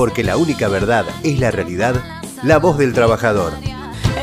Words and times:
porque 0.00 0.24
la 0.24 0.38
única 0.38 0.66
verdad 0.68 1.04
es 1.22 1.38
la 1.38 1.50
realidad, 1.50 1.94
la 2.42 2.58
voz 2.58 2.78
del 2.78 2.94
trabajador. 2.94 3.52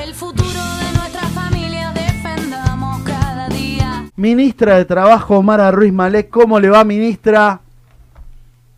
El 0.04 0.12
futuro 0.16 0.48
de 0.50 0.98
nuestra 0.98 1.22
familia 1.36 1.94
defendamos 1.94 3.04
cada 3.04 3.48
día. 3.50 4.06
Ministra 4.16 4.78
de 4.78 4.86
Trabajo, 4.86 5.44
Mara 5.44 5.70
Ruiz 5.70 5.94
Malek, 5.94 6.32
¿cómo 6.32 6.60
le 6.60 6.72
va, 6.72 6.84
ministra? 6.84 7.60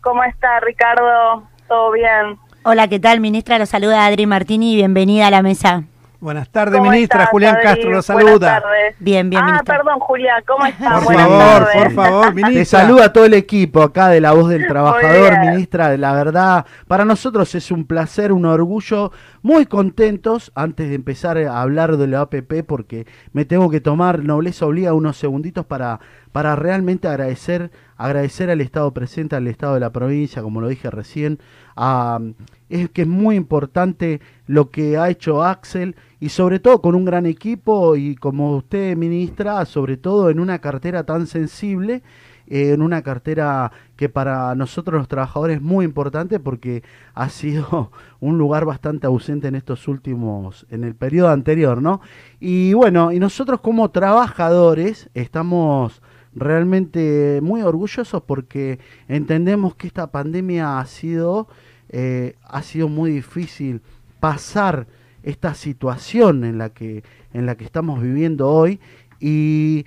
¿Cómo 0.01 0.25
está 0.25 0.59
Ricardo? 0.59 1.47
¿Todo 1.70 1.94
bien? 1.94 2.38
Hola, 2.63 2.90
¿qué 2.90 3.00
tal, 3.00 3.22
ministra? 3.22 3.58
Lo 3.58 3.66
saluda 3.66 4.06
Adri 4.06 4.26
Martini 4.26 4.74
y 4.74 4.76
bienvenida 4.76 5.28
a 5.28 5.31
la 5.31 5.42
mesa. 5.42 5.86
Buenas 6.22 6.49
tardes, 6.49 6.78
¿Cómo 6.79 6.92
ministra. 6.92 7.20
estás, 7.20 7.31
Julián? 7.31 7.58
Castro 7.63 7.83
lo 7.83 7.88
Buenas 8.02 8.06
saluda. 8.06 8.62
tardes. 8.62 8.96
Bien, 8.99 9.29
bien, 9.29 9.42
Ah, 9.42 9.46
ministra. 9.46 9.78
perdón, 9.78 9.99
Julián, 10.02 10.44
¿cómo 10.46 10.65
estás? 10.65 10.94
Por 10.96 11.03
Buenas 11.06 11.28
favor, 11.29 11.40
tardes. 11.65 11.76
por 11.84 11.92
favor, 11.94 12.34
ministra. 12.35 12.60
Te 12.60 12.65
saluda 12.65 13.13
todo 13.13 13.24
el 13.26 13.34
equipo 13.35 13.81
acá 13.81 14.10
de 14.10 14.20
La 14.20 14.34
Voz 14.34 14.49
del 14.49 14.67
Trabajador, 14.67 15.40
ministra. 15.40 15.96
La 15.96 16.12
verdad, 16.13 16.66
para 16.90 17.05
nosotros 17.05 17.55
es 17.55 17.71
un 17.71 17.85
placer, 17.85 18.34
un 18.34 18.45
orgullo, 18.45 19.13
muy 19.43 19.66
contentos 19.66 20.52
antes 20.55 20.90
de 20.90 20.95
empezar 20.95 21.38
a 21.38 21.62
hablar 21.62 21.95
de 21.95 22.07
la 22.07 22.20
APP 22.21 22.63
porque 22.67 23.07
me 23.31 23.45
tengo 23.45 23.70
que 23.70 23.79
tomar, 23.79 24.20
nobleza 24.21 24.65
obliga, 24.65 24.91
unos 24.93 25.15
segunditos 25.15 25.65
para, 25.65 26.01
para 26.34 26.57
realmente 26.57 27.07
agradecer, 27.07 27.71
agradecer 27.95 28.49
al 28.49 28.59
Estado 28.59 28.93
presente, 28.93 29.38
al 29.38 29.48
Estado 29.48 29.76
de 29.76 29.79
la 29.79 29.91
provincia, 29.91 30.41
como 30.41 30.59
lo 30.59 30.67
dije 30.67 30.90
recién, 30.91 31.40
a- 31.77 32.20
es 32.67 32.90
que 32.90 33.04
es 33.04 33.07
muy 33.07 33.35
importante 33.38 34.20
lo 34.48 34.70
que 34.70 34.98
ha 34.98 35.09
hecho 35.09 35.43
Axel 35.43 35.95
y 36.19 36.29
sobre 36.29 36.59
todo 36.59 36.81
con 36.81 36.95
un 36.95 37.05
gran 37.05 37.25
equipo 37.25 37.95
y 37.95 38.15
como 38.15 38.55
usted 38.57 38.95
ministra, 38.97 39.65
sobre 39.65 39.97
todo 39.97 40.29
en 40.29 40.39
una 40.39 40.59
cartera 40.59 41.03
tan 41.03 41.27
sensible, 41.27 42.03
eh, 42.47 42.73
en 42.73 42.81
una 42.81 43.03
cartera 43.03 43.71
que 43.95 44.09
para 44.09 44.53
nosotros 44.55 44.99
los 44.99 45.07
trabajadores 45.07 45.57
es 45.57 45.61
muy 45.61 45.85
importante 45.85 46.39
porque 46.39 46.83
ha 47.13 47.29
sido 47.29 47.91
un 48.19 48.37
lugar 48.37 48.65
bastante 48.65 49.07
ausente 49.07 49.47
en 49.47 49.55
estos 49.55 49.87
últimos, 49.87 50.65
en 50.70 50.84
el 50.84 50.95
periodo 50.95 51.29
anterior, 51.29 51.81
¿no? 51.81 52.01
Y 52.39 52.73
bueno, 52.73 53.11
y 53.11 53.20
nosotros 53.20 53.61
como 53.61 53.91
trabajadores 53.91 55.09
estamos 55.13 56.01
realmente 56.35 57.39
muy 57.41 57.61
orgullosos 57.61 58.21
porque 58.23 58.79
entendemos 59.07 59.76
que 59.76 59.87
esta 59.87 60.07
pandemia 60.07 60.79
ha 60.79 60.85
sido, 60.85 61.48
eh, 61.89 62.35
ha 62.43 62.61
sido 62.61 62.89
muy 62.89 63.11
difícil 63.11 63.81
pasar 64.20 64.88
esta 65.23 65.53
situación 65.53 66.44
en 66.44 66.58
la 66.58 66.70
que 66.70 67.03
en 67.34 67.45
la 67.45 67.56
que 67.56 67.66
estamos 67.66 68.02
viviendo 68.02 68.50
hoy 68.50 68.80
y 69.20 69.86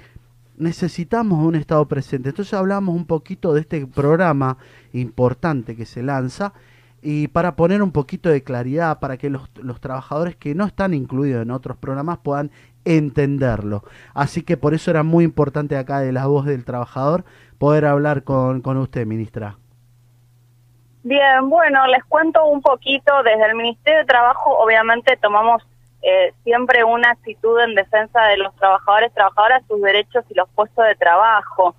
necesitamos 0.56 1.44
un 1.44 1.54
estado 1.54 1.86
presente. 1.86 2.28
Entonces 2.28 2.54
hablamos 2.54 2.94
un 2.94 3.06
poquito 3.06 3.52
de 3.52 3.60
este 3.60 3.86
programa 3.86 4.58
importante 4.92 5.76
que 5.76 5.86
se 5.86 6.02
lanza 6.02 6.52
y 7.02 7.28
para 7.28 7.56
poner 7.56 7.82
un 7.82 7.90
poquito 7.90 8.28
de 8.28 8.44
claridad 8.44 9.00
para 9.00 9.16
que 9.16 9.28
los, 9.28 9.50
los 9.60 9.80
trabajadores 9.80 10.36
que 10.36 10.54
no 10.54 10.64
están 10.64 10.94
incluidos 10.94 11.42
en 11.42 11.50
otros 11.50 11.76
programas 11.76 12.18
puedan 12.18 12.52
entenderlo. 12.84 13.82
Así 14.14 14.42
que 14.42 14.56
por 14.56 14.74
eso 14.74 14.90
era 14.90 15.02
muy 15.02 15.24
importante 15.24 15.76
acá 15.76 16.00
de 16.00 16.12
la 16.12 16.26
voz 16.26 16.46
del 16.46 16.64
trabajador 16.64 17.24
poder 17.58 17.86
hablar 17.86 18.22
con, 18.22 18.60
con 18.60 18.76
usted, 18.76 19.06
ministra. 19.06 19.58
Bien, 21.04 21.50
bueno, 21.50 21.86
les 21.88 22.04
cuento 22.04 22.44
un 22.44 22.62
poquito. 22.62 23.22
Desde 23.22 23.46
el 23.46 23.56
Ministerio 23.56 24.00
de 24.00 24.04
Trabajo, 24.04 24.56
obviamente, 24.58 25.16
tomamos 25.16 25.62
eh, 26.02 26.32
siempre 26.44 26.84
una 26.84 27.10
actitud 27.10 27.60
en 27.60 27.74
defensa 27.74 28.22
de 28.24 28.36
los 28.36 28.54
trabajadores, 28.56 29.12
trabajadoras, 29.12 29.62
sus 29.66 29.80
derechos 29.82 30.24
y 30.30 30.34
los 30.34 30.48
puestos 30.50 30.84
de 30.84 30.94
trabajo. 30.94 31.74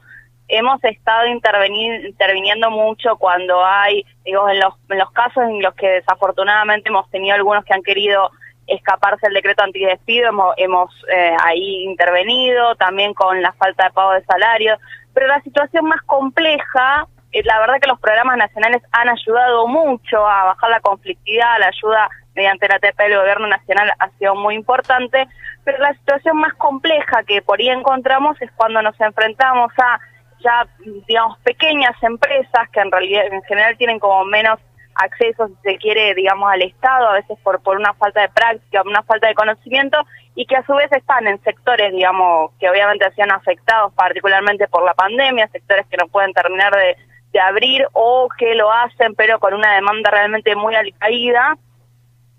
Hemos 0.50 0.84
estado 0.84 1.26
interviniendo 1.28 2.70
mucho 2.70 3.16
cuando 3.16 3.66
hay, 3.66 4.06
digo, 4.26 4.48
en 4.50 4.60
los, 4.60 4.74
en 4.90 5.00
los 5.00 5.12
casos 5.12 5.44
en 5.44 5.62
los 5.62 5.74
que 5.76 5.88
desafortunadamente 5.88 6.90
hemos 6.90 7.10
tenido 7.10 7.36
algunos 7.36 7.64
que 7.64 7.74
han 7.74 7.82
querido 7.82 8.30
escaparse 8.68 9.28
del 9.28 9.36
decreto 9.36 9.64
antidespido, 9.64 10.30
hemos, 10.30 10.54
hemos 10.58 10.92
eh, 11.14 11.36
ahí 11.44 11.84
intervenido, 11.84 12.76
también 12.76 13.14
con 13.14 13.42
la 13.42 13.54
falta 13.54 13.86
de 13.86 13.92
pago 13.92 14.12
de 14.12 14.24
salario, 14.26 14.78
pero 15.14 15.28
la 15.28 15.42
situación 15.42 15.86
más 15.86 16.02
compleja 16.04 17.08
la 17.42 17.60
verdad 17.60 17.80
que 17.82 17.90
los 17.90 18.00
programas 18.00 18.38
nacionales 18.38 18.84
han 18.92 19.10
ayudado 19.10 19.68
mucho 19.68 20.26
a 20.26 20.46
bajar 20.46 20.70
la 20.70 20.80
conflictividad, 20.82 21.60
la 21.60 21.68
ayuda 21.68 22.10
mediante 22.36 22.68
la 22.68 22.76
ATP 22.76 22.98
del 22.98 23.18
gobierno 23.18 23.48
nacional 23.48 23.92
ha 24.00 24.10
sido 24.18 24.36
muy 24.36 24.56
importante, 24.56 25.28
pero 25.64 25.80
la 25.80 25.94
situación 25.94 26.38
más 26.38 26.54
compleja 26.56 27.24
que 27.24 27.42
por 27.42 27.60
ahí 27.60 27.70
encontramos 27.70 28.40
es 28.42 28.52
cuando 28.52 28.82
nos 28.82 29.00
enfrentamos 29.00 29.72
a 29.78 30.00
ya, 30.44 30.68
digamos, 31.08 31.40
pequeñas 31.40 31.96
empresas 32.04 32.70
que 32.72 32.82
en 32.82 32.92
realidad, 32.92 33.26
en 33.32 33.42
general 33.44 33.78
tienen 33.78 33.98
como 33.98 34.26
menos 34.26 34.60
acceso, 34.96 35.48
si 35.48 35.56
se 35.64 35.78
quiere, 35.78 36.14
digamos, 36.14 36.52
al 36.52 36.62
Estado, 36.62 37.08
a 37.08 37.14
veces 37.14 37.38
por, 37.44 37.62
por 37.62 37.78
una 37.78 37.94
falta 37.94 38.22
de 38.22 38.30
práctica, 38.30 38.82
una 38.86 39.04
falta 39.04 39.28
de 39.28 39.34
conocimiento, 39.34 39.98
y 40.36 40.46
que 40.46 40.58
a 40.58 40.66
su 40.66 40.74
vez 40.74 40.92
están 40.92 41.28
en 41.28 41.42
sectores, 41.44 41.94
digamos, 41.94 42.52
que 42.60 42.70
obviamente 42.70 43.06
han 43.06 43.16
sido 43.16 43.34
afectados 43.34 43.94
particularmente 43.94 44.68
por 44.68 44.84
la 44.84 44.94
pandemia, 44.94 45.48
sectores 45.48 45.88
que 45.88 45.98
no 45.98 46.08
pueden 46.10 46.34
terminar 46.34 46.76
de, 46.76 46.98
de 47.34 47.40
abrir 47.40 47.86
o 47.94 48.30
que 48.38 48.56
lo 48.56 48.72
hacen 48.72 49.16
pero 49.16 49.40
con 49.40 49.54
una 49.54 49.74
demanda 49.76 50.10
realmente 50.12 50.56
muy 50.56 50.76
alicaída 50.76 51.58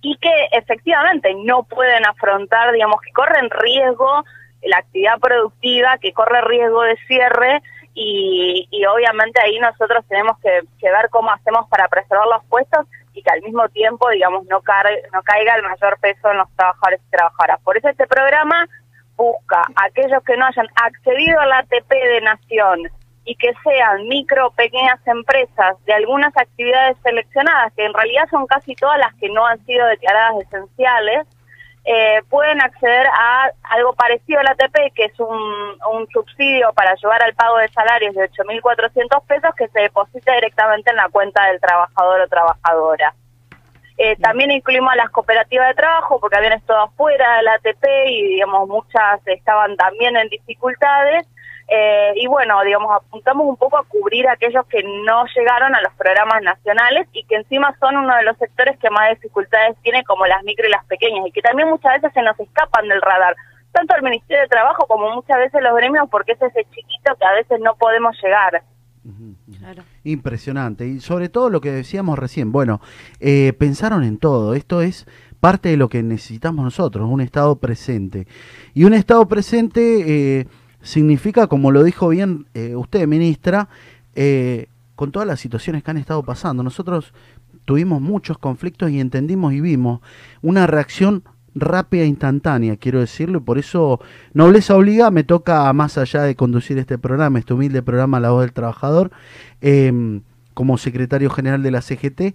y 0.00 0.16
que 0.19 0.31
efectivamente 0.53 1.34
no 1.34 1.65
pueden 1.65 2.06
afrontar, 2.06 2.72
digamos, 2.72 3.00
que 3.00 3.10
corren 3.12 3.50
riesgo 3.50 4.22
la 4.62 4.78
actividad 4.78 5.19
productiva, 5.19 5.99
que 5.99 6.12
corre 6.12 6.41
riesgo 6.43 6.83
de 6.83 6.97
cierre 7.06 7.60
y, 7.94 8.66
y 8.71 8.84
obviamente 8.87 9.41
ahí 9.41 9.59
nosotros 9.59 10.04
tenemos 10.09 10.38
que, 10.41 10.60
que 10.78 10.91
ver 10.91 11.09
cómo 11.10 11.31
hacemos 11.33 11.69
para 11.69 11.88
preservar 11.88 12.27
los 12.27 12.44
puestos 12.47 12.87
y 13.15 13.22
que 13.22 13.31
al 13.31 13.43
mismo 13.43 13.69
tiempo, 13.69 14.09
digamos, 14.10 14.44
no, 14.47 14.60
car- 14.62 14.88
no 15.12 15.22
caiga 15.22 15.54
el 15.56 15.62
mayor 15.62 15.99
peso 16.00 16.31
en 16.31 16.38
los 16.38 16.49
trabajadores 16.56 17.00
y 17.06 17.10
trabajadoras. 17.10 17.60
Por 17.62 17.77
eso 17.77 17.88
este 17.88 18.06
programa 18.06 18.66
busca 19.16 19.60
a 19.77 19.84
aquellos 19.84 20.22
que 20.25 20.37
no 20.37 20.47
hayan 20.47 20.66
accedido 20.75 21.41
a 21.41 21.47
la 21.47 21.59
ATP 21.59 21.91
de 21.91 22.21
Nación 22.22 22.83
y 23.25 23.37
que 23.37 23.53
sean 23.62 24.07
micro, 24.09 24.51
pequeñas 24.51 25.01
empresas 25.07 25.77
de 25.87 25.95
algunas 25.95 26.37
actividades 26.37 26.97
seleccionadas, 27.03 27.73
que 27.75 27.85
en 27.85 27.95
realidad 27.95 28.29
son 28.31 28.47
casi 28.47 28.75
todas 28.75 28.99
las 28.99 29.15
que 29.15 29.29
no 29.31 29.47
han 29.47 29.65
sido 29.65 29.87
declaradas 29.87 30.43
esenciales, 30.43 31.27
eh, 31.87 32.23
pueden 32.31 32.63
acceder 32.63 33.07
a 33.07 33.51
algo 33.65 33.93
parecido 33.95 34.41
al 34.41 34.49
ATP, 34.49 34.95
que 34.95 35.05
es 35.05 35.21
un, 35.21 35.29
un 35.29 36.09
subsidio 36.13 36.73
para 36.73 36.93
ayudar 36.93 37.23
al 37.23 37.34
pago 37.34 37.59
de 37.59 37.69
salarios 37.69 38.15
de 38.15 38.31
8.400 38.31 39.23
pesos 39.27 39.55
que 39.55 39.69
se 39.69 39.81
deposita 39.81 40.34
directamente 40.34 40.91
en 40.91 40.97
la 40.97 41.09
cuenta 41.11 41.45
del 41.47 41.61
trabajador 41.61 42.23
o 42.23 42.29
trabajadora. 42.29 43.15
Eh, 43.97 44.17
también 44.17 44.51
incluimos 44.51 44.93
a 44.93 44.97
las 44.97 45.11
cooperativas 45.11 45.69
de 45.69 45.75
trabajo 45.75 46.19
porque 46.19 46.37
habían 46.37 46.55
estado 46.55 46.83
afuera 46.83 47.37
del 47.37 47.49
ATP 47.49 47.84
y 48.09 48.23
digamos 48.23 48.69
muchas 48.69 49.21
estaban 49.27 49.77
también 49.77 50.17
en 50.17 50.29
dificultades 50.31 51.29
eh, 51.69 52.13
y 52.17 52.27
bueno, 52.27 52.63
digamos, 52.63 52.91
apuntamos 52.95 53.47
un 53.47 53.57
poco 53.57 53.79
a 53.79 53.85
cubrir 53.85 54.29
a 54.29 54.33
aquellos 54.33 54.67
que 54.67 54.83
no 54.83 55.25
llegaron 55.35 55.75
a 55.75 55.81
los 55.81 55.93
programas 55.95 56.43
nacionales 56.43 57.09
y 57.13 57.25
que 57.25 57.37
encima 57.37 57.75
son 57.81 57.97
uno 57.97 58.15
de 58.17 58.23
los 58.23 58.37
sectores 58.37 58.79
que 58.79 58.91
más 58.91 59.11
dificultades 59.11 59.77
tiene, 59.83 60.05
como 60.05 60.27
las 60.27 60.43
micro 60.45 60.67
y 60.67 60.71
las 60.71 60.85
pequeñas, 60.85 61.27
y 61.27 61.33
que 61.33 61.43
también 61.43 61.69
muchas 61.69 61.95
veces 61.95 62.13
se 62.13 62.23
nos 62.23 62.39
escapan 62.39 62.89
del 62.89 63.01
radar, 63.01 63.35
tanto 63.73 63.97
el 63.97 64.03
Ministerio 64.03 64.43
de 64.43 64.49
Trabajo 64.49 64.87
como 64.87 65.11
muchas 65.15 65.39
veces 65.39 65.63
los 65.63 65.75
gremios, 65.75 66.09
porque 66.11 66.33
es 66.33 66.43
ese 66.43 66.65
chiquito 66.65 67.17
que 67.19 67.25
a 67.25 67.33
veces 67.33 67.59
no 67.61 67.75
podemos 67.77 68.17
llegar. 68.23 68.63
Impresionante. 70.05 70.87
Y 70.87 71.01
sobre 71.01 71.29
todo 71.29 71.51
lo 71.51 71.61
que 71.61 71.71
decíamos 71.71 72.19
recién, 72.19 72.53
bueno, 72.53 72.81
eh, 73.21 73.53
pensaron 73.59 74.03
en 74.05 74.19
todo. 74.19 74.55
Esto 74.55 74.81
es 74.81 75.07
parte 75.41 75.71
de 75.71 75.77
lo 75.77 75.89
que 75.89 76.03
necesitamos 76.03 76.65
nosotros, 76.65 77.09
un 77.11 77.21
Estado 77.21 77.57
presente. 77.57 78.27
Y 78.73 78.85
un 78.85 78.95
Estado 78.95 79.27
presente 79.29 80.41
eh, 80.41 80.47
significa, 80.84 81.49
como 81.49 81.72
lo 81.72 81.83
dijo 81.83 82.09
bien 82.09 82.47
eh, 82.55 82.77
usted, 82.77 83.09
ministra, 83.09 83.69
eh, 84.15 84.69
con 84.95 85.11
todas 85.11 85.27
las 85.27 85.41
situaciones 85.41 85.83
que 85.83 85.91
han 85.91 85.97
estado 85.97 86.22
pasando. 86.22 86.62
Nosotros 86.62 87.12
tuvimos 87.65 88.01
muchos 88.01 88.39
conflictos 88.39 88.91
y 88.91 89.01
entendimos 89.01 89.53
y 89.53 89.60
vimos 89.60 90.01
una 90.42 90.69
reacción 90.69 91.25
rápida 91.57 92.03
e 92.03 92.07
instantánea, 92.07 92.77
quiero 92.77 93.01
decirlo, 93.01 93.39
y 93.39 93.41
por 93.41 93.59
eso 93.59 94.01
Nobleza 94.33 94.77
Obliga 94.77 95.10
me 95.10 95.25
toca, 95.25 95.72
más 95.72 95.98
allá 95.98 96.22
de 96.22 96.34
conducir 96.34 96.78
este 96.78 96.98
programa, 96.98 97.39
este 97.39 97.54
humilde 97.54 97.83
programa 97.83 98.21
La 98.21 98.31
Voz 98.31 98.42
del 98.42 98.53
Trabajador, 98.53 99.10
eh, 99.60 100.21
como 100.53 100.78
secretario 100.78 101.31
general 101.31 101.63
de 101.63 101.71
la 101.71 101.81
CGT, 101.81 102.34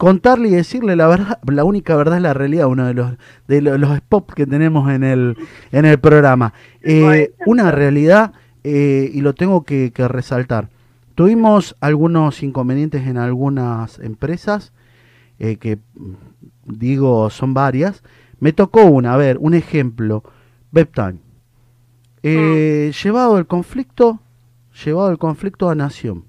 contarle 0.00 0.48
y 0.48 0.52
decirle 0.52 0.96
la 0.96 1.06
verdad, 1.08 1.38
la 1.46 1.62
única 1.64 1.94
verdad 1.94 2.16
es 2.16 2.22
la 2.22 2.32
realidad, 2.32 2.68
uno 2.68 2.86
de 2.86 2.94
los 2.94 3.12
de 3.46 3.60
lo- 3.60 3.76
los 3.76 3.94
spots 3.98 4.34
que 4.34 4.46
tenemos 4.46 4.90
en 4.90 5.04
el 5.04 5.36
en 5.72 5.84
el 5.84 5.98
programa. 6.00 6.54
Eh, 6.80 7.34
una 7.46 7.70
realidad 7.70 8.32
eh, 8.64 9.10
y 9.12 9.20
lo 9.20 9.34
tengo 9.34 9.62
que, 9.64 9.92
que 9.92 10.08
resaltar. 10.08 10.70
Tuvimos 11.14 11.76
algunos 11.80 12.42
inconvenientes 12.42 13.06
en 13.06 13.18
algunas 13.18 13.98
empresas 13.98 14.72
eh, 15.38 15.56
que 15.56 15.76
digo 16.64 17.28
son 17.28 17.52
varias. 17.52 18.02
Me 18.38 18.54
tocó 18.54 18.84
una, 18.86 19.12
a 19.12 19.18
ver, 19.18 19.36
un 19.38 19.52
ejemplo, 19.52 20.24
Webtime. 20.72 21.18
Eh, 22.22 22.90
Llevado 23.04 23.36
el 23.38 23.46
conflicto, 23.46 24.20
llevado 24.82 25.10
el 25.10 25.18
conflicto 25.18 25.68
a 25.68 25.74
Nación. 25.74 26.24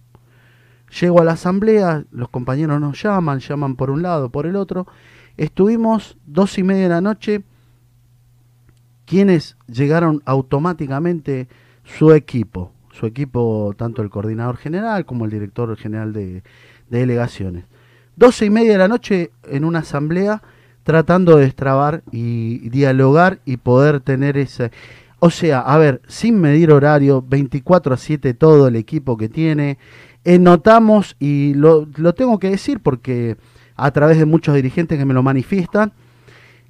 Llego 0.99 1.21
a 1.21 1.25
la 1.25 1.33
asamblea, 1.33 2.03
los 2.11 2.29
compañeros 2.29 2.81
nos 2.81 3.01
llaman, 3.01 3.39
llaman 3.39 3.75
por 3.75 3.89
un 3.89 4.01
lado, 4.01 4.29
por 4.29 4.45
el 4.45 4.55
otro. 4.55 4.87
Estuvimos 5.37 6.17
dos 6.25 6.57
y 6.57 6.63
media 6.63 6.83
de 6.83 6.89
la 6.89 7.01
noche, 7.01 7.43
quienes 9.05 9.57
llegaron 9.67 10.21
automáticamente 10.25 11.47
su 11.83 12.11
equipo, 12.11 12.73
su 12.91 13.05
equipo, 13.05 13.73
tanto 13.77 14.01
el 14.01 14.09
coordinador 14.09 14.57
general 14.57 15.05
como 15.05 15.25
el 15.25 15.31
director 15.31 15.75
general 15.77 16.13
de, 16.13 16.43
de 16.89 16.99
delegaciones. 16.99 17.65
Doce 18.15 18.45
y 18.45 18.49
media 18.49 18.73
de 18.73 18.77
la 18.77 18.87
noche 18.87 19.31
en 19.47 19.63
una 19.63 19.79
asamblea 19.79 20.41
tratando 20.83 21.37
de 21.37 21.45
destrabar 21.45 22.03
y 22.11 22.69
dialogar 22.69 23.39
y 23.45 23.57
poder 23.57 24.01
tener 24.01 24.37
ese... 24.37 24.71
O 25.23 25.29
sea, 25.29 25.59
a 25.59 25.77
ver, 25.77 26.01
sin 26.07 26.41
medir 26.41 26.71
horario, 26.71 27.21
24 27.21 27.93
a 27.93 27.97
7 27.97 28.33
todo 28.33 28.67
el 28.67 28.75
equipo 28.75 29.17
que 29.17 29.29
tiene. 29.29 29.77
Eh, 30.23 30.39
notamos, 30.39 31.15
y 31.19 31.53
lo, 31.55 31.87
lo 31.97 32.13
tengo 32.13 32.37
que 32.39 32.49
decir 32.49 32.79
porque 32.79 33.37
a 33.75 33.91
través 33.91 34.17
de 34.17 34.25
muchos 34.25 34.55
dirigentes 34.55 34.97
que 34.97 35.05
me 35.05 35.13
lo 35.13 35.23
manifiestan, 35.23 35.93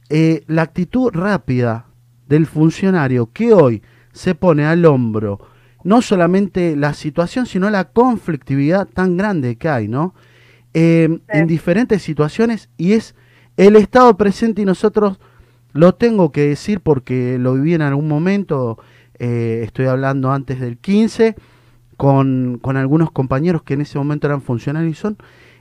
eh, 0.09 0.44
la 0.48 0.62
actitud 0.62 1.09
rápida 1.12 1.86
del 2.27 2.45
funcionario 2.45 3.30
que 3.31 3.53
hoy 3.53 3.81
se 4.13 4.36
pone 4.36 4.65
al 4.65 4.86
hombro 4.86 5.39
no 5.83 6.01
solamente 6.01 6.75
la 6.75 6.94
situación, 6.94 7.45
sino 7.45 7.69
la 7.69 7.86
conflictividad 7.86 8.88
tan 8.88 9.18
grande 9.18 9.56
que 9.56 9.69
hay, 9.69 9.88
¿no? 9.88 10.13
Eh, 10.74 11.19
En 11.27 11.48
diferentes 11.48 12.01
situaciones 12.01 12.69
y 12.77 12.94
es 12.94 13.15
el 13.57 13.75
Estado 13.75 14.15
presente 14.15 14.62
y 14.62 14.65
nosotros 14.65 15.19
lo 15.74 15.94
tengo 15.95 16.31
que 16.31 16.48
decir 16.48 16.81
porque 16.81 17.38
lo 17.38 17.56
viví 17.56 17.74
en 17.74 17.81
algún 17.81 18.07
momento, 18.07 18.77
eh, 19.19 19.62
estoy 19.63 19.88
hablando 19.88 20.31
antes 20.31 20.59
del 20.59 20.77
15, 20.77 21.36
con, 22.01 22.57
con, 22.63 22.77
algunos 22.77 23.12
compañeros 23.12 23.62
que 23.62 23.75
en 23.75 23.81
ese 23.81 24.00
momento 24.00 24.25
eran 24.25 24.42
funcionarios 24.42 24.92
y 24.92 24.95
son, 24.95 25.18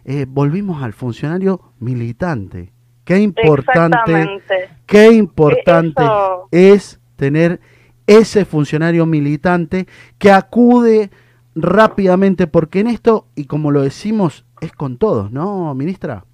eh, 0.07 0.25
volvimos 0.27 0.83
al 0.83 0.95
funcionario 0.95 1.61
militante. 1.81 2.73
Qué 3.05 3.19
importante, 3.19 4.41
qué 4.87 5.13
importante 5.13 6.03
Eso. 6.03 6.49
es 6.51 6.99
tener 7.17 7.61
ese 8.07 8.47
funcionario 8.47 9.05
militante 9.05 9.85
que 10.19 10.33
acude 10.33 11.11
rápidamente, 11.55 12.47
porque 12.47 12.81
en 12.81 12.87
esto, 12.87 13.27
y 13.35 13.45
como 13.45 13.71
lo 13.71 13.83
decimos, 13.83 14.47
es 14.63 14.73
con 14.73 14.97
todos, 14.97 15.31
¿no, 15.31 15.75
ministra? 15.75 16.25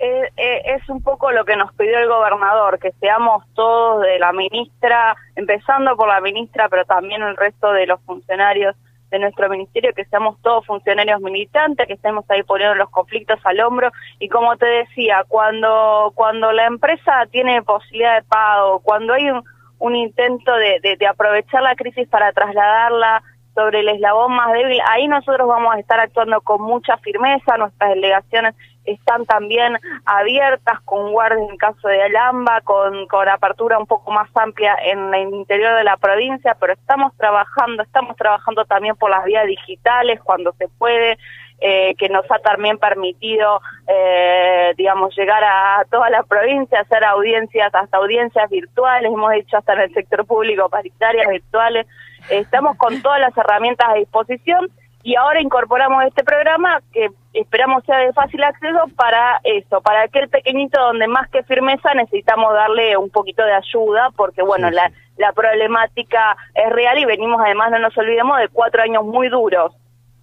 Eh, 0.00 0.32
eh, 0.36 0.62
es 0.64 0.88
un 0.88 1.00
poco 1.00 1.30
lo 1.30 1.44
que 1.44 1.54
nos 1.54 1.72
pidió 1.74 1.96
el 1.96 2.08
gobernador, 2.08 2.80
que 2.80 2.90
seamos 2.98 3.44
todos 3.54 4.02
de 4.02 4.18
la 4.18 4.32
ministra, 4.32 5.14
empezando 5.36 5.96
por 5.96 6.08
la 6.08 6.20
ministra, 6.20 6.68
pero 6.68 6.84
también 6.86 7.22
el 7.22 7.36
resto 7.36 7.72
de 7.72 7.86
los 7.86 8.00
funcionarios 8.00 8.74
de 9.12 9.18
nuestro 9.18 9.48
ministerio, 9.50 9.92
que 9.94 10.06
seamos 10.06 10.40
todos 10.40 10.66
funcionarios 10.66 11.20
militantes, 11.20 11.86
que 11.86 11.92
estemos 11.92 12.24
ahí 12.30 12.42
poniendo 12.42 12.74
los 12.74 12.88
conflictos 12.88 13.38
al 13.44 13.60
hombro. 13.60 13.92
Y 14.18 14.28
como 14.30 14.56
te 14.56 14.64
decía, 14.64 15.24
cuando, 15.28 16.12
cuando 16.14 16.50
la 16.50 16.64
empresa 16.64 17.26
tiene 17.30 17.62
posibilidad 17.62 18.16
de 18.16 18.22
pago, 18.22 18.80
cuando 18.80 19.12
hay 19.12 19.30
un, 19.78 19.94
intento 19.94 20.54
de, 20.54 20.80
de, 20.80 20.96
de 20.96 21.06
aprovechar 21.06 21.62
la 21.62 21.74
crisis 21.74 22.08
para 22.08 22.32
trasladarla 22.32 23.22
sobre 23.54 23.80
el 23.80 23.88
eslabón 23.90 24.32
más 24.32 24.50
débil, 24.52 24.80
ahí 24.88 25.06
nosotros 25.08 25.46
vamos 25.46 25.74
a 25.74 25.78
estar 25.78 26.00
actuando 26.00 26.40
con 26.40 26.62
mucha 26.62 26.96
firmeza, 26.98 27.58
nuestras 27.58 27.90
delegaciones 27.90 28.54
están 28.84 29.24
también 29.26 29.78
abiertas 30.04 30.80
con 30.84 31.12
guardias 31.12 31.48
en 31.48 31.56
caso 31.56 31.88
de 31.88 32.02
Alamba, 32.02 32.60
con, 32.62 33.06
con 33.06 33.28
apertura 33.28 33.78
un 33.78 33.86
poco 33.86 34.10
más 34.10 34.28
amplia 34.34 34.76
en 34.84 35.14
el 35.14 35.34
interior 35.34 35.76
de 35.76 35.84
la 35.84 35.96
provincia, 35.96 36.56
pero 36.58 36.72
estamos 36.72 37.12
trabajando, 37.16 37.82
estamos 37.82 38.16
trabajando 38.16 38.64
también 38.64 38.96
por 38.96 39.10
las 39.10 39.24
vías 39.24 39.46
digitales 39.46 40.20
cuando 40.22 40.52
se 40.58 40.68
puede, 40.68 41.18
eh, 41.60 41.94
que 41.96 42.08
nos 42.08 42.28
ha 42.28 42.40
también 42.40 42.76
permitido, 42.78 43.60
eh, 43.86 44.74
digamos, 44.76 45.14
llegar 45.16 45.44
a 45.44 45.84
toda 45.90 46.10
la 46.10 46.24
provincia, 46.24 46.80
hacer 46.80 47.04
audiencias, 47.04 47.72
hasta 47.72 47.98
audiencias 47.98 48.50
virtuales, 48.50 49.12
hemos 49.12 49.32
hecho 49.34 49.58
hasta 49.58 49.74
en 49.74 49.80
el 49.82 49.94
sector 49.94 50.26
público 50.26 50.68
paritarias 50.68 51.28
virtuales, 51.28 51.86
estamos 52.30 52.76
con 52.76 53.00
todas 53.00 53.20
las 53.20 53.36
herramientas 53.36 53.88
a 53.88 53.94
disposición 53.94 54.70
y 55.04 55.14
ahora 55.16 55.40
incorporamos 55.40 56.04
este 56.04 56.24
programa 56.24 56.80
que 56.92 57.10
esperamos 57.32 57.84
sea 57.84 57.98
de 57.98 58.12
fácil 58.12 58.42
acceso 58.44 58.80
para 58.96 59.40
eso, 59.44 59.80
para 59.80 60.02
aquel 60.02 60.28
pequeñito 60.28 60.80
donde 60.80 61.06
más 61.06 61.28
que 61.30 61.42
firmeza 61.44 61.94
necesitamos 61.94 62.52
darle 62.52 62.96
un 62.96 63.10
poquito 63.10 63.44
de 63.44 63.52
ayuda, 63.52 64.10
porque 64.16 64.42
bueno, 64.42 64.68
sí, 64.68 64.74
sí. 64.74 64.76
La, 64.76 64.92
la 65.16 65.32
problemática 65.32 66.36
es 66.54 66.70
real 66.70 66.98
y 66.98 67.04
venimos 67.04 67.40
además, 67.42 67.70
no 67.70 67.78
nos 67.78 67.96
olvidemos, 67.96 68.38
de 68.38 68.48
cuatro 68.48 68.82
años 68.82 69.04
muy 69.04 69.28
duros, 69.28 69.74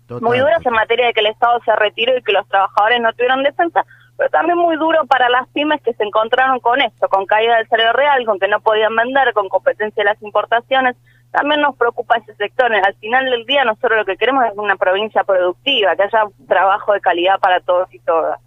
Total. 0.08 0.28
muy 0.28 0.40
duros 0.40 0.66
en 0.66 0.74
materia 0.74 1.08
de 1.08 1.14
que 1.14 1.22
el 1.22 1.28
Estado 1.28 1.60
se 1.66 1.76
retiró 1.76 2.18
y 2.18 2.24
que 2.24 2.32
los 2.32 2.48
trabajadores 2.48 3.02
no 3.02 3.12
tuvieron 3.14 3.44
defensa, 3.44 3.86
pero 4.18 4.30
también 4.30 4.58
muy 4.58 4.76
duro 4.76 5.06
para 5.06 5.30
las 5.30 5.48
pymes 5.50 5.82
que 5.82 5.94
se 5.94 6.04
encontraron 6.04 6.60
con 6.60 6.82
esto, 6.82 7.08
con 7.08 7.26
caída 7.26 7.58
del 7.58 7.68
salario 7.70 7.94
real, 7.94 8.26
con 8.26 8.38
que 8.38 8.48
no 8.48 8.60
podían 8.60 8.96
vender, 8.96 9.34
con 9.34 9.48
competencia 9.50 10.04
de 10.04 10.10
las 10.10 10.22
importaciones, 10.22 10.96
también 11.31 11.62
nos 11.62 11.76
preocupa 11.76 12.18
ese 12.18 12.36
sector. 12.36 12.74
Al 12.74 12.96
final 12.96 13.26
del 13.26 13.46
día 13.46 13.64
nosotros 13.66 13.98
lo 13.98 14.06
que 14.06 14.18
queremos 14.18 14.46
es 14.46 14.58
una 14.58 14.76
provincia 14.76 15.24
productiva, 15.24 15.96
que 15.96 16.04
haya 16.04 16.24
trabajo 16.48 16.94
de 16.94 17.02
calidad 17.02 17.40
para 17.40 17.60
todos 17.60 17.94
y 17.94 18.00
todas. 18.00 18.40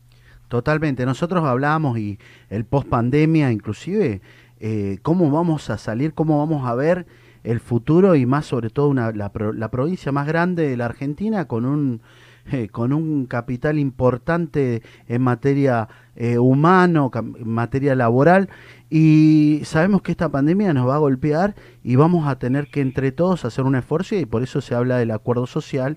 Totalmente. 0.49 1.07
Nosotros 1.07 1.45
hablábamos 1.45 1.99
y 1.99 2.19
el 2.51 2.65
post 2.65 2.89
pandemia 2.89 3.51
inclusive, 3.51 4.21
eh, 4.61 4.99
cómo 5.03 5.31
vamos 5.31 5.71
a 5.71 5.79
salir, 5.79 6.15
cómo 6.15 6.39
vamos 6.39 6.69
a 6.69 6.75
ver 6.75 7.07
el 7.45 7.61
futuro 7.61 8.15
y 8.15 8.27
más 8.27 8.47
sobre 8.47 8.71
todo 8.71 8.89
una, 8.89 9.13
la, 9.13 9.33
la 9.55 9.71
provincia 9.71 10.13
más 10.13 10.27
grande 10.27 10.69
de 10.69 10.77
la 10.77 10.87
Argentina 10.87 11.47
con 11.49 11.65
un 11.65 12.03
eh, 12.51 12.69
con 12.69 12.93
un 12.93 13.27
capital 13.27 13.79
importante 13.79 14.83
en 15.07 15.23
materia 15.23 15.89
eh, 16.17 16.39
humano, 16.39 17.11
en 17.15 17.49
materia 17.49 17.95
laboral, 17.95 18.49
y 18.91 19.63
sabemos 19.65 20.03
que 20.03 20.13
esta 20.13 20.29
pandemia 20.29 20.75
nos 20.75 20.89
va 20.89 20.97
a 20.97 20.99
golpear 20.99 21.55
y 21.83 21.97
vamos 21.97 22.27
a 22.29 22.39
tener 22.39 22.69
que 22.69 22.83
entre 22.83 23.13
todos 23.13 23.45
hacer 23.45 23.65
un 23.65 23.77
esfuerzo 23.77 24.17
y 24.17 24.27
por 24.27 24.43
eso 24.43 24.61
se 24.61 24.75
habla 24.75 24.99
del 24.99 25.11
acuerdo 25.11 25.47
social 25.47 25.97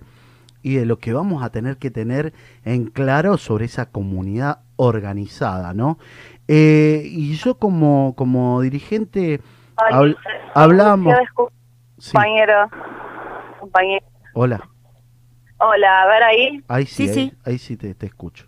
y 0.61 0.75
de 0.75 0.85
lo 0.85 0.97
que 0.97 1.13
vamos 1.13 1.43
a 1.43 1.49
tener 1.49 1.77
que 1.77 1.91
tener 1.91 2.33
en 2.63 2.85
claro 2.85 3.37
sobre 3.37 3.65
esa 3.65 3.91
comunidad 3.91 4.59
organizada, 4.77 5.73
¿no? 5.73 5.99
Eh, 6.47 7.03
y 7.05 7.35
yo 7.35 7.59
como, 7.59 8.13
como 8.15 8.61
dirigente 8.61 9.41
hablamos... 10.53 11.15
Compañero. 12.05 14.01
Hola. 14.33 14.69
Hola, 15.57 16.01
a 16.01 16.07
ver 16.07 16.23
ahí. 16.23 16.63
Ahí 16.67 16.85
sí, 16.85 17.07
sí, 17.07 17.19
ahí, 17.19 17.29
sí. 17.29 17.37
ahí 17.45 17.57
sí 17.57 17.77
te, 17.77 17.93
te 17.93 18.05
escucho. 18.05 18.44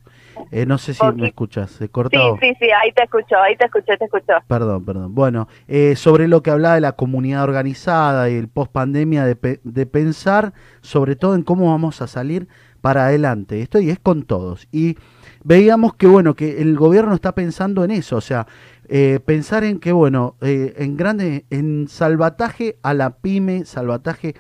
Eh, 0.51 0.66
no 0.66 0.78
sé 0.78 0.94
si 0.94 1.06
me 1.16 1.28
escuchas, 1.28 1.72
se 1.72 1.89
cortó. 1.89 2.38
Sí, 2.40 2.47
sí, 2.47 2.54
sí, 2.59 2.68
ahí 2.71 2.92
te 2.92 3.04
escucho, 3.04 3.38
ahí 3.38 3.56
te 3.56 3.66
escuché, 3.66 3.97
te 3.97 4.06
escucho. 4.06 4.33
Perdón, 4.47 4.85
perdón. 4.85 5.16
Bueno, 5.16 5.47
eh, 5.68 5.95
sobre 5.95 6.28
lo 6.28 6.42
que 6.42 6.52
hablaba 6.52 6.76
de 6.76 6.81
la 6.81 6.94
comunidad 6.94 7.44
organizada 7.44 8.30
y 8.30 8.35
el 8.35 8.47
post 8.47 8.71
pandemia, 8.71 9.26
de, 9.26 9.59
de, 9.64 9.85
pensar 9.85 10.54
sobre 10.81 11.16
todo 11.16 11.35
en 11.35 11.44
cómo 11.44 11.71
vamos 11.71 12.02
a 12.02 12.07
salir 12.07 12.47
para 12.81 13.06
adelante. 13.06 13.61
Esto 13.61 13.80
y 13.80 13.90
es 13.90 14.00
con 14.00 14.23
todos. 14.23 14.68
Y 14.71 14.97
veíamos 15.44 15.95
que, 15.95 16.07
bueno, 16.07 16.35
que 16.35 16.61
el 16.61 16.76
gobierno 16.78 17.14
está 17.14 17.33
pensando 17.33 17.83
en 17.83 17.92
eso, 17.92 18.18
o 18.18 18.21
sea, 18.21 18.47
eh, 18.90 19.19
pensar 19.26 19.64
en 19.64 19.80
que, 19.80 19.92
bueno, 19.92 20.35
eh, 20.42 20.73
en 20.78 20.95
grande, 20.95 21.45
en 21.50 21.88
salvataje 21.90 22.78
a 22.83 22.94
la 22.94 23.18
pyme, 23.18 23.66
salvataje 23.66 24.35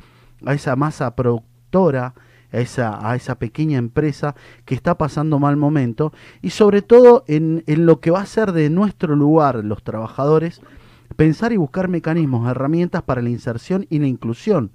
a 0.45 0.53
esa 0.53 0.75
masa 0.75 1.15
productora, 1.15 2.13
a 2.51 2.59
esa, 2.59 3.09
a 3.09 3.15
esa 3.15 3.35
pequeña 3.35 3.77
empresa 3.77 4.35
que 4.65 4.75
está 4.75 4.97
pasando 4.97 5.39
mal 5.39 5.57
momento 5.57 6.13
y 6.41 6.51
sobre 6.51 6.81
todo 6.81 7.23
en, 7.27 7.63
en 7.67 7.85
lo 7.85 7.99
que 7.99 8.11
va 8.11 8.21
a 8.21 8.25
ser 8.25 8.51
de 8.51 8.69
nuestro 8.69 9.15
lugar 9.15 9.63
los 9.63 9.83
trabajadores, 9.83 10.61
pensar 11.15 11.53
y 11.53 11.57
buscar 11.57 11.87
mecanismos, 11.87 12.49
herramientas 12.49 13.03
para 13.03 13.21
la 13.21 13.29
inserción 13.29 13.85
y 13.89 13.99
la 13.99 14.07
inclusión. 14.07 14.71